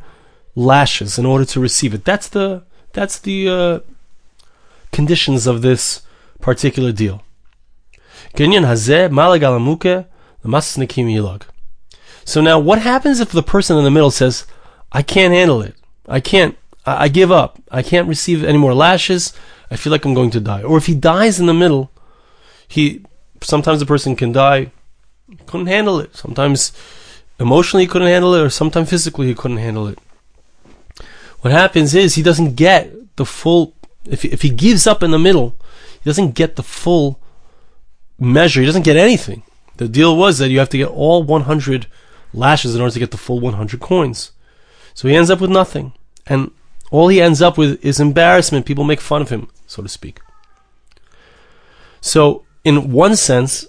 lashes 0.55 1.19
in 1.19 1.27
order 1.27 1.45
to 1.45 1.59
receive 1.59 1.93
it. 1.93 2.05
That's 2.05 2.27
the 2.27 2.63
that's 2.93 3.19
the 3.19 3.49
uh, 3.49 3.79
conditions 4.91 5.45
of 5.45 5.61
this 5.61 6.01
particular 6.41 6.91
deal. 6.91 7.23
So 12.23 12.41
now 12.41 12.59
what 12.59 12.79
happens 12.79 13.19
if 13.19 13.31
the 13.31 13.43
person 13.43 13.77
in 13.77 13.83
the 13.83 13.91
middle 13.91 14.11
says, 14.11 14.45
I 14.91 15.01
can't 15.01 15.33
handle 15.33 15.61
it. 15.61 15.75
I 16.07 16.19
can't, 16.19 16.57
I, 16.85 17.03
I 17.03 17.07
give 17.07 17.31
up. 17.31 17.59
I 17.71 17.81
can't 17.81 18.07
receive 18.07 18.43
any 18.43 18.57
more 18.57 18.73
lashes. 18.73 19.33
I 19.69 19.75
feel 19.75 19.91
like 19.91 20.05
I'm 20.05 20.13
going 20.13 20.31
to 20.31 20.39
die. 20.39 20.63
Or 20.63 20.77
if 20.77 20.85
he 20.85 20.95
dies 20.95 21.39
in 21.39 21.45
the 21.45 21.53
middle, 21.53 21.91
he, 22.67 23.05
sometimes 23.41 23.79
the 23.79 23.85
person 23.85 24.15
can 24.15 24.31
die, 24.31 24.71
couldn't 25.45 25.67
handle 25.67 25.99
it. 25.99 26.15
Sometimes 26.15 26.71
emotionally 27.39 27.85
he 27.85 27.87
couldn't 27.87 28.07
handle 28.07 28.33
it, 28.35 28.41
or 28.41 28.49
sometimes 28.49 28.89
physically 28.89 29.27
he 29.27 29.35
couldn't 29.35 29.57
handle 29.57 29.87
it. 29.87 29.99
What 31.39 31.51
happens 31.51 31.95
is 31.95 32.15
he 32.15 32.23
doesn't 32.23 32.55
get 32.55 33.15
the 33.15 33.25
full, 33.25 33.73
if, 34.05 34.23
if 34.23 34.41
he 34.41 34.49
gives 34.49 34.85
up 34.85 35.01
in 35.03 35.11
the 35.11 35.19
middle, 35.19 35.55
he 36.03 36.09
doesn't 36.09 36.35
get 36.35 36.55
the 36.55 36.63
full 36.63 37.19
measure. 38.19 38.59
He 38.59 38.65
doesn't 38.65 38.85
get 38.85 38.97
anything. 38.97 39.43
The 39.77 39.87
deal 39.87 40.15
was 40.15 40.37
that 40.37 40.49
you 40.49 40.59
have 40.59 40.69
to 40.69 40.77
get 40.77 40.89
all 40.89 41.23
100 41.23 41.87
lashes 42.33 42.75
in 42.75 42.81
order 42.81 42.93
to 42.93 42.99
get 42.99 43.11
the 43.11 43.17
full 43.17 43.39
100 43.39 43.79
coins. 43.79 44.31
So 44.93 45.07
he 45.07 45.15
ends 45.15 45.29
up 45.29 45.41
with 45.41 45.49
nothing. 45.49 45.93
And 46.27 46.51
all 46.91 47.07
he 47.07 47.21
ends 47.21 47.41
up 47.41 47.57
with 47.57 47.83
is 47.83 47.99
embarrassment. 47.99 48.65
People 48.65 48.83
make 48.83 49.01
fun 49.01 49.21
of 49.21 49.29
him, 49.29 49.49
so 49.65 49.81
to 49.81 49.89
speak. 49.89 50.19
So, 52.01 52.43
in 52.63 52.91
one 52.91 53.15
sense, 53.15 53.67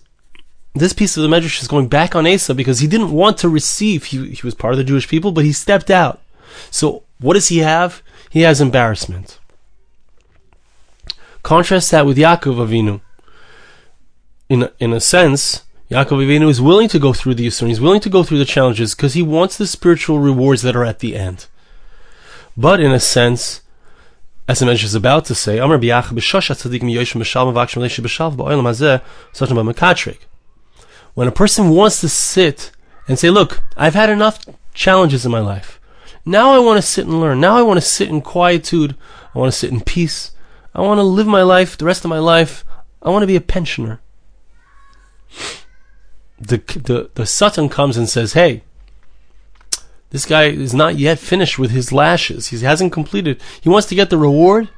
this 0.75 0.93
piece 0.93 1.17
of 1.17 1.23
the 1.23 1.29
Medrash 1.29 1.61
is 1.61 1.69
going 1.69 1.89
back 1.89 2.15
on 2.15 2.25
Esav 2.25 2.57
because 2.57 2.81
he 2.81 2.87
didn't 2.87 3.13
want 3.13 3.39
to 3.39 3.49
receive. 3.49 4.05
He, 4.05 4.31
he 4.31 4.47
was 4.47 4.55
part 4.55 4.73
of 4.73 4.79
the 4.79 4.85
Jewish 4.85 5.09
people, 5.09 5.33
but 5.33 5.45
he 5.45 5.53
stepped 5.53 5.91
out. 5.91 6.21
So 6.71 7.05
what 7.21 7.35
does 7.35 7.49
he 7.49 7.59
have? 7.59 8.03
He 8.31 8.41
has 8.41 8.61
embarrassment. 8.61 9.39
Contrast 11.43 11.91
that 11.91 12.07
with 12.07 12.17
Yaakov 12.17 12.57
Avinu. 12.67 13.01
In 14.49 14.65
a, 14.65 14.73
in 14.79 14.93
a 14.93 15.01
sense, 15.01 15.65
Yaakov 15.91 16.25
Avinu 16.25 16.49
is 16.49 16.61
willing 16.61 16.89
to 16.89 16.99
go 16.99 17.13
through 17.13 17.35
the 17.35 17.47
Yisurim. 17.47 17.69
He's 17.69 17.81
willing 17.81 18.01
to 18.01 18.11
go 18.11 18.23
through 18.23 18.39
the 18.39 18.45
challenges 18.45 18.95
because 18.95 19.15
he 19.15 19.23
wants 19.23 19.57
the 19.57 19.67
spiritual 19.67 20.19
rewards 20.19 20.63
that 20.63 20.77
are 20.77 20.85
at 20.85 21.01
the 21.01 21.17
end. 21.17 21.47
But 22.57 22.81
in 22.81 22.93
a 22.93 23.01
sense, 23.01 23.63
as 24.49 24.59
the 24.59 24.67
Medrash 24.67 24.85
is 24.85 24.95
about 24.95 25.25
to 25.27 25.35
say, 25.35 25.59
when 31.15 31.29
a 31.29 31.33
person 31.33 31.71
wants 31.71 32.01
to 32.01 32.09
sit 32.09 32.71
and 33.09 33.19
say, 33.19 33.31
look, 33.31 33.63
I've 33.77 33.95
had 33.95 34.11
enough 34.11 34.45
challenges 34.75 35.25
in 35.25 35.33
my 35.33 35.41
life. 35.41 35.81
Now 36.25 36.53
I 36.53 36.59
want 36.59 36.79
to 36.79 36.87
sit 36.87 37.07
and 37.07 37.21
learn. 37.21 37.41
Now 37.41 37.57
I 37.57 37.63
want 37.63 37.79
to 37.79 37.87
sit 37.87 38.09
in 38.09 38.21
quietude. 38.21 38.97
I 39.35 39.39
want 39.39 39.53
to 39.53 39.59
sit 39.59 39.71
in 39.71 39.81
peace. 39.81 40.32
I 40.75 40.81
want 40.81 40.99
to 40.99 41.03
live 41.05 41.27
my 41.27 41.43
life, 41.43 41.77
the 41.77 41.85
rest 41.85 42.05
of 42.05 42.09
my 42.09 42.19
life. 42.19 42.65
I 43.03 43.11
want 43.11 43.23
to 43.23 43.27
be 43.27 43.37
a 43.37 43.41
pensioner. 43.41 44.01
The, 46.39 46.59
the, 46.59 47.11
the 47.15 47.27
Satan 47.27 47.69
comes 47.69 47.97
and 47.97 48.09
says, 48.09 48.33
hey, 48.33 48.63
this 50.11 50.27
guy 50.27 50.45
is 50.45 50.75
not 50.75 50.99
yet 50.99 51.19
finished 51.19 51.59
with 51.59 51.71
his 51.71 51.91
lashes. 51.91 52.49
He 52.49 52.59
hasn't 52.59 52.93
completed. 52.93 53.41
He 53.63 53.71
wants 53.71 53.87
to 53.89 53.95
get 53.95 54.11
the 54.11 54.19
reward 54.19 54.69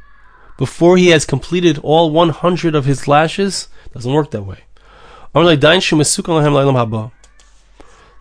before 0.57 0.97
he 0.97 1.09
has 1.09 1.25
completed 1.25 1.79
all 1.79 2.13
100 2.13 2.75
of 2.77 2.85
his 2.85 3.09
lashes. 3.09 3.67
Doesn't 3.93 4.13
work 4.13 4.31
that 4.31 4.45
way. 4.45 4.61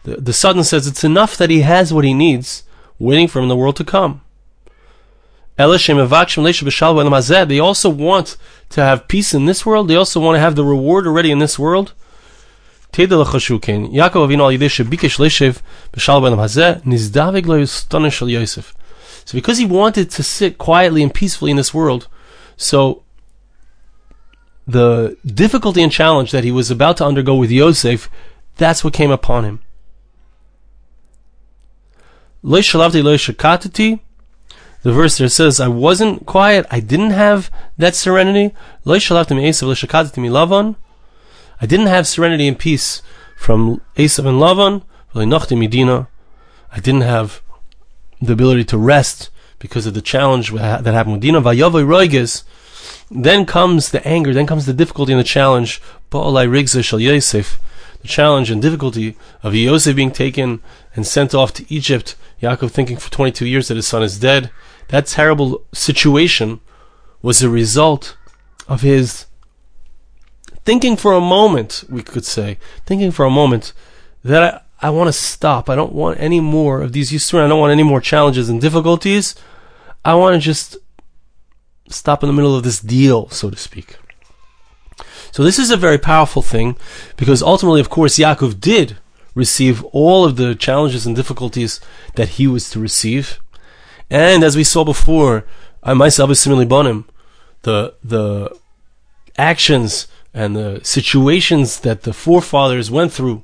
The, 0.04 0.18
the 0.18 0.34
Satan 0.34 0.64
says 0.64 0.88
it's 0.88 1.04
enough 1.04 1.38
that 1.38 1.52
he 1.52 1.62
has 1.62 1.94
what 1.94 2.04
he 2.04 2.16
needs, 2.16 2.64
waiting 2.98 3.28
for 3.28 3.38
him 3.38 3.44
in 3.44 3.50
the 3.50 3.56
world 3.56 3.76
to 3.76 3.84
come. 3.84 4.23
They 7.48 7.60
also 7.60 7.90
want 7.90 8.38
to 8.70 8.82
have 8.82 9.08
peace 9.08 9.34
in 9.34 9.46
this 9.46 9.66
world. 9.66 9.88
They 9.88 9.96
also 9.96 10.20
want 10.20 10.36
to 10.36 10.40
have 10.40 10.56
the 10.56 10.64
reward 10.64 11.06
already 11.06 11.32
in 11.32 11.40
this 11.40 11.60
world. 11.60 11.94
So 19.26 19.38
because 19.38 19.58
he 19.58 19.66
wanted 19.66 20.10
to 20.12 20.24
sit 20.24 20.58
quietly 20.58 21.02
and 21.02 21.14
peacefully 21.14 21.52
in 21.52 21.58
this 21.58 21.74
world, 21.74 22.08
so 22.58 23.04
the 24.68 25.18
difficulty 25.26 25.82
and 25.82 25.92
challenge 25.92 26.32
that 26.32 26.44
he 26.44 26.52
was 26.52 26.72
about 26.72 26.98
to 26.98 27.06
undergo 27.06 27.36
with 27.36 27.52
Yosef, 27.52 28.10
that's 28.58 28.84
what 28.84 28.94
came 28.94 29.12
upon 29.12 29.44
him. 29.44 29.60
The 34.84 34.92
verse 34.92 35.18
there 35.18 35.30
says, 35.30 35.60
"I 35.60 35.70
wasn't 35.70 36.26
quiet. 36.26 36.66
I 36.70 36.80
didn't 36.82 37.12
have 37.12 37.50
that 37.78 37.96
serenity." 37.96 38.54
I 38.86 39.00
didn't 41.66 41.88
have 41.88 42.08
serenity 42.08 42.48
and 42.50 42.60
peace 42.60 43.02
from 43.38 43.82
Esav 43.96 44.26
and 44.26 44.40
Lavan. 44.40 44.82
I 45.16 46.80
didn't 46.80 47.02
have 47.02 47.42
the 48.22 48.34
ability 48.34 48.66
to 48.66 48.78
rest 48.78 49.30
because 49.60 49.86
of 49.86 49.94
the 49.94 50.02
challenge 50.02 50.52
that 50.52 50.86
happened 50.86 51.14
with 51.14 51.22
Dina. 51.22 51.42
Then 53.10 53.46
comes 53.46 53.90
the 53.90 54.06
anger, 54.06 54.34
then 54.34 54.48
comes 54.48 54.66
the 54.66 54.74
difficulty 54.74 55.14
and 55.14 55.20
the 55.20 55.24
challenge. 55.24 55.82
The 56.10 58.08
challenge 58.08 58.50
and 58.52 58.62
difficulty 58.62 59.16
of 59.44 59.56
Yosef 59.56 59.96
being 59.96 60.12
taken 60.12 60.60
and 60.94 61.08
sent 61.08 61.34
off 61.34 61.54
to 61.54 61.66
Egypt. 61.74 62.16
Yaakov 62.44 62.72
thinking 62.72 62.98
for 62.98 63.10
22 63.10 63.48
years 63.48 63.70
that 63.70 63.78
his 63.78 63.88
son 63.88 64.04
is 64.04 64.20
dead. 64.20 64.52
That 64.90 65.08
terrible 65.08 65.64
situation 65.74 66.60
was 67.22 67.42
a 67.42 67.50
result 67.50 68.18
of 68.68 68.82
his 68.82 69.28
thinking 70.66 70.98
for 70.98 71.14
a 71.14 71.22
moment, 71.22 71.86
we 71.90 72.04
could 72.04 72.26
say, 72.26 72.58
thinking 72.86 73.12
for 73.12 73.26
a 73.26 73.30
moment 73.30 73.72
that 74.24 74.64
I, 74.82 74.88
I 74.88 74.90
want 74.90 75.08
to 75.08 75.14
stop. 75.14 75.70
I 75.70 75.76
don't 75.76 75.94
want 75.94 76.20
any 76.20 76.42
more 76.42 76.82
of 76.82 76.92
these 76.92 77.12
Yisrael. 77.12 77.46
I 77.46 77.48
don't 77.48 77.60
want 77.60 77.72
any 77.72 77.84
more 77.84 78.02
challenges 78.02 78.50
and 78.50 78.60
difficulties. 78.60 79.36
I 80.04 80.16
want 80.16 80.36
to 80.36 80.40
just 80.40 80.78
stop 81.88 82.24
in 82.24 82.28
the 82.28 82.34
middle 82.34 82.56
of 82.56 82.64
this 82.64 82.82
deal, 82.82 83.30
so 83.30 83.50
to 83.50 83.58
speak. 83.58 83.98
So 85.32 85.44
this 85.44 85.58
is 85.58 85.72
a 85.72 85.78
very 85.78 85.98
powerful 85.98 86.42
thing 86.42 86.76
because 87.16 87.42
ultimately, 87.42 87.80
of 87.80 87.90
course, 87.90 88.18
Yaakov 88.18 88.60
did 88.60 88.98
receive 89.36 89.84
all 89.86 90.26
of 90.26 90.36
the 90.36 90.56
challenges 90.56 91.06
and 91.06 91.16
difficulties 91.16 91.80
that 92.16 92.30
he 92.30 92.48
was 92.48 92.70
to 92.70 92.80
receive. 92.80 93.40
And 94.10 94.44
as 94.44 94.56
we 94.56 94.64
saw 94.64 94.84
before, 94.84 95.46
I 95.82 95.94
myself 95.94 96.30
is 96.30 96.40
similarly 96.40 96.68
bonim, 96.68 97.06
the 97.64 97.96
the 98.04 98.56
actions 99.38 100.08
and 100.34 100.56
the 100.56 100.80
situations 100.84 101.82
that 101.82 102.04
the 102.04 102.14
forefathers 102.14 102.90
went 102.90 103.12
through 103.12 103.44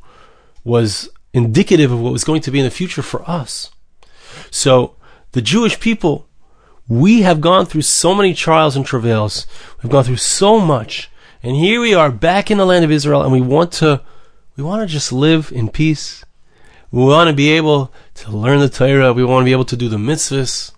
was 0.63 1.10
indicative 1.34 1.91
of 1.91 1.99
what 1.99 2.13
was 2.13 2.23
going 2.23 2.41
to 2.41 2.52
be 2.52 2.60
in 2.60 2.65
the 2.65 2.71
future 2.71 3.02
for 3.02 3.28
us. 3.30 3.71
So 4.52 4.95
the 5.32 5.41
Jewish 5.41 5.80
people, 5.80 6.28
we 6.88 7.21
have 7.21 7.41
gone 7.41 7.65
through 7.65 7.84
so 7.84 8.15
many 8.15 8.34
trials 8.34 8.75
and 8.75 8.86
travails. 8.86 9.45
We've 9.82 9.91
gone 9.91 10.04
through 10.04 10.17
so 10.17 10.60
much. 10.60 11.10
And 11.43 11.56
here 11.56 11.80
we 11.80 11.93
are 11.93 12.12
back 12.12 12.49
in 12.49 12.58
the 12.58 12.65
land 12.65 12.84
of 12.84 12.91
Israel 12.91 13.21
and 13.21 13.32
we 13.32 13.41
want 13.41 13.71
to, 13.73 14.02
we 14.59 14.65
want 14.65 14.81
to 14.81 14.93
just 14.93 15.13
live 15.13 15.53
in 15.53 15.69
peace. 15.69 16.25
We 16.91 17.01
want 17.01 17.29
to 17.29 17.33
be 17.33 17.49
able 17.51 17.93
to 18.15 18.29
learn 18.29 18.59
the 18.59 18.67
Torah. 18.67 19.13
We 19.13 19.23
want 19.23 19.43
to 19.43 19.45
be 19.45 19.53
able 19.53 19.63
to 19.63 19.77
do 19.77 19.87
the 19.87 19.95
mitzvahs. 19.95 20.73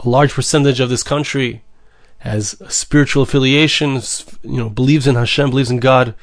A 0.00 0.08
large 0.08 0.32
percentage 0.32 0.80
of 0.80 0.88
this 0.88 1.02
country 1.02 1.62
has 2.20 2.58
a 2.62 2.70
spiritual 2.70 3.24
affiliation, 3.24 4.00
you 4.42 4.56
know, 4.56 4.70
believes 4.70 5.06
in 5.06 5.16
Hashem, 5.16 5.50
believes 5.50 5.70
in 5.70 5.80
God. 5.80 6.14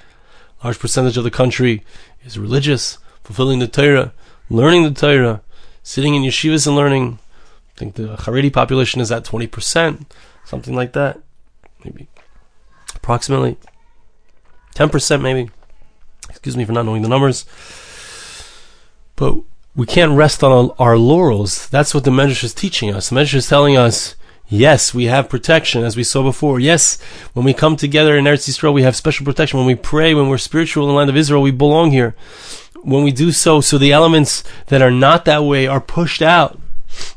A 0.63 0.65
large 0.65 0.79
percentage 0.79 1.17
of 1.17 1.23
the 1.23 1.29
country 1.29 1.83
is 2.23 2.39
religious, 2.39 2.97
fulfilling 3.23 3.59
the 3.59 3.67
Torah, 3.67 4.11
learning 4.49 4.81
the 4.81 4.99
Torah, 4.99 5.43
sitting 5.83 6.15
in 6.15 6.23
yeshivas 6.23 6.65
and 6.65 6.75
learning. 6.75 7.19
I 7.75 7.77
think 7.77 7.93
the 7.93 8.15
Haredi 8.15 8.51
population 8.51 9.01
is 9.01 9.11
at 9.11 9.23
20%, 9.23 10.03
something 10.45 10.75
like 10.75 10.93
that. 10.93 11.19
Maybe 11.85 12.07
approximately 12.95 13.57
10% 14.73 15.21
maybe. 15.21 15.51
Excuse 16.39 16.55
me 16.55 16.63
for 16.63 16.71
not 16.71 16.85
knowing 16.85 17.01
the 17.01 17.09
numbers. 17.09 17.45
But 19.17 19.35
we 19.75 19.85
can't 19.85 20.13
rest 20.13 20.41
on 20.41 20.71
our 20.79 20.97
laurels. 20.97 21.67
That's 21.67 21.93
what 21.93 22.05
the 22.05 22.11
Medrash 22.11 22.45
is 22.45 22.53
teaching 22.53 22.93
us. 22.95 23.09
The 23.09 23.17
Medrash 23.17 23.33
is 23.33 23.49
telling 23.49 23.75
us 23.75 24.15
Yes, 24.51 24.95
we 24.95 25.05
have 25.05 25.29
protection, 25.29 25.83
as 25.83 25.95
we 25.95 26.03
saw 26.03 26.23
before. 26.23 26.59
Yes, 26.59 26.99
when 27.33 27.45
we 27.45 27.53
come 27.53 27.75
together 27.75 28.17
in 28.17 28.25
Eretz 28.25 28.49
Yisrael, 28.49 28.73
we 28.73 28.81
have 28.81 28.95
special 28.95 29.23
protection. 29.23 29.59
When 29.59 29.67
we 29.67 29.75
pray, 29.75 30.15
when 30.15 30.27
we're 30.27 30.39
spiritual 30.39 30.85
in 30.85 30.89
the 30.89 30.95
land 30.95 31.09
of 31.09 31.15
Israel, 31.15 31.43
we 31.43 31.51
belong 31.51 31.91
here. 31.91 32.15
When 32.81 33.03
we 33.03 33.11
do 33.11 33.31
so, 33.31 33.61
so 33.61 33.77
the 33.77 33.91
elements 33.91 34.43
that 34.67 34.81
are 34.81 34.89
not 34.89 35.25
that 35.25 35.43
way 35.43 35.67
are 35.67 35.81
pushed 35.81 36.23
out. 36.23 36.57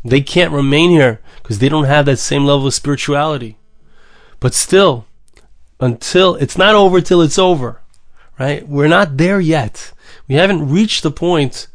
They 0.04 0.20
can't 0.20 0.52
remain 0.52 0.90
here 0.90 1.20
because 1.36 1.58
they 1.58 1.70
don't 1.70 1.84
have 1.84 2.04
that 2.04 2.18
same 2.18 2.44
level 2.44 2.66
of 2.66 2.74
spirituality. 2.74 3.56
But 4.38 4.52
still, 4.52 5.06
until 5.80 6.34
it's 6.34 6.58
not 6.58 6.74
over 6.74 7.00
till 7.00 7.22
it's 7.22 7.38
over, 7.38 7.81
right? 8.38 8.66
We're 8.66 8.88
not 8.88 9.16
there 9.16 9.40
yet. 9.40 9.92
We 10.28 10.36
haven't 10.36 10.68
reached 10.68 11.02
the 11.02 11.10
point 11.10 11.68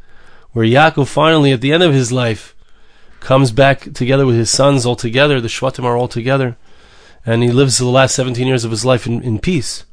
where 0.52 0.66
Yaakov 0.66 1.08
finally, 1.08 1.52
at 1.52 1.62
the 1.62 1.72
end 1.72 1.84
of 1.84 1.94
his 1.94 2.12
life, 2.12 2.56
comes 3.20 3.52
back 3.52 3.94
together 3.94 4.26
with 4.26 4.36
his 4.36 4.50
sons 4.50 4.86
all 4.86 4.96
together. 4.96 5.40
The 5.42 5.48
Shvatim 5.48 5.84
are 5.84 5.98
all 5.98 6.08
together. 6.08 6.58
And 7.26 7.44
he 7.44 7.52
lives 7.52 7.78
the 7.78 7.86
last 7.86 8.16
17 8.16 8.48
years 8.48 8.64
of 8.64 8.72
his 8.72 8.86
life 8.86 9.06
in, 9.06 9.22
in 9.22 9.40
peace. 9.40 9.84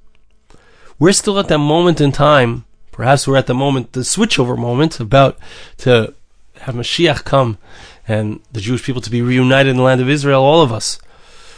We're 0.98 1.12
still 1.12 1.38
at 1.38 1.48
that 1.48 1.58
moment 1.58 2.00
in 2.00 2.12
time. 2.12 2.64
Perhaps 2.92 3.26
we're 3.26 3.36
at 3.36 3.48
the 3.48 3.54
moment, 3.54 3.92
the 3.92 4.00
switchover 4.00 4.56
moment, 4.56 5.00
about 5.00 5.36
to 5.78 6.14
have 6.60 6.76
Mashiach 6.76 7.24
come 7.24 7.58
and 8.06 8.40
the 8.52 8.60
Jewish 8.60 8.84
people 8.84 9.02
to 9.02 9.10
be 9.10 9.20
reunited 9.20 9.70
in 9.70 9.76
the 9.76 9.82
land 9.82 10.00
of 10.00 10.08
Israel, 10.08 10.42
all 10.42 10.62
of 10.62 10.72
us. 10.72 11.00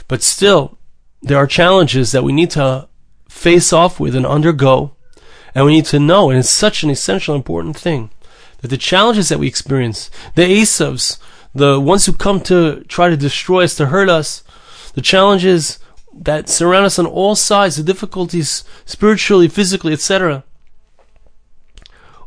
But 0.09 0.23
still, 0.23 0.79
there 1.21 1.37
are 1.37 1.47
challenges 1.47 2.13
that 2.13 2.25
we 2.25 2.33
need 2.33 2.51
to 2.53 2.89
face 3.29 3.73
off 3.73 4.01
with 4.01 4.15
and 4.15 4.25
undergo. 4.25 4.96
And 5.57 5.65
we 5.65 5.73
need 5.73 5.87
to 5.87 5.99
know, 5.99 6.29
and 6.29 6.39
it's 6.39 6.51
such 6.51 6.83
an 6.83 6.91
essential, 6.91 7.35
important 7.35 7.79
thing, 7.79 8.11
that 8.61 8.69
the 8.69 8.77
challenges 8.77 9.31
that 9.31 9.39
we 9.39 9.47
experience, 9.47 10.11
the 10.35 10.43
Esavs, 10.43 11.19
the 11.55 11.81
ones 11.81 12.05
who 12.05 12.13
come 12.13 12.43
to 12.43 12.85
try 12.89 13.09
to 13.09 13.17
destroy 13.17 13.65
us, 13.65 13.75
to 13.77 13.87
hurt 13.87 14.11
us, 14.11 14.45
the 14.93 15.01
challenges 15.01 15.79
that 16.13 16.51
surround 16.51 16.85
us 16.85 16.99
on 16.99 17.07
all 17.07 17.35
sides, 17.35 17.77
the 17.77 17.83
difficulties 17.83 18.65
spiritually, 18.85 19.49
physically, 19.49 19.95
etc. 19.95 20.45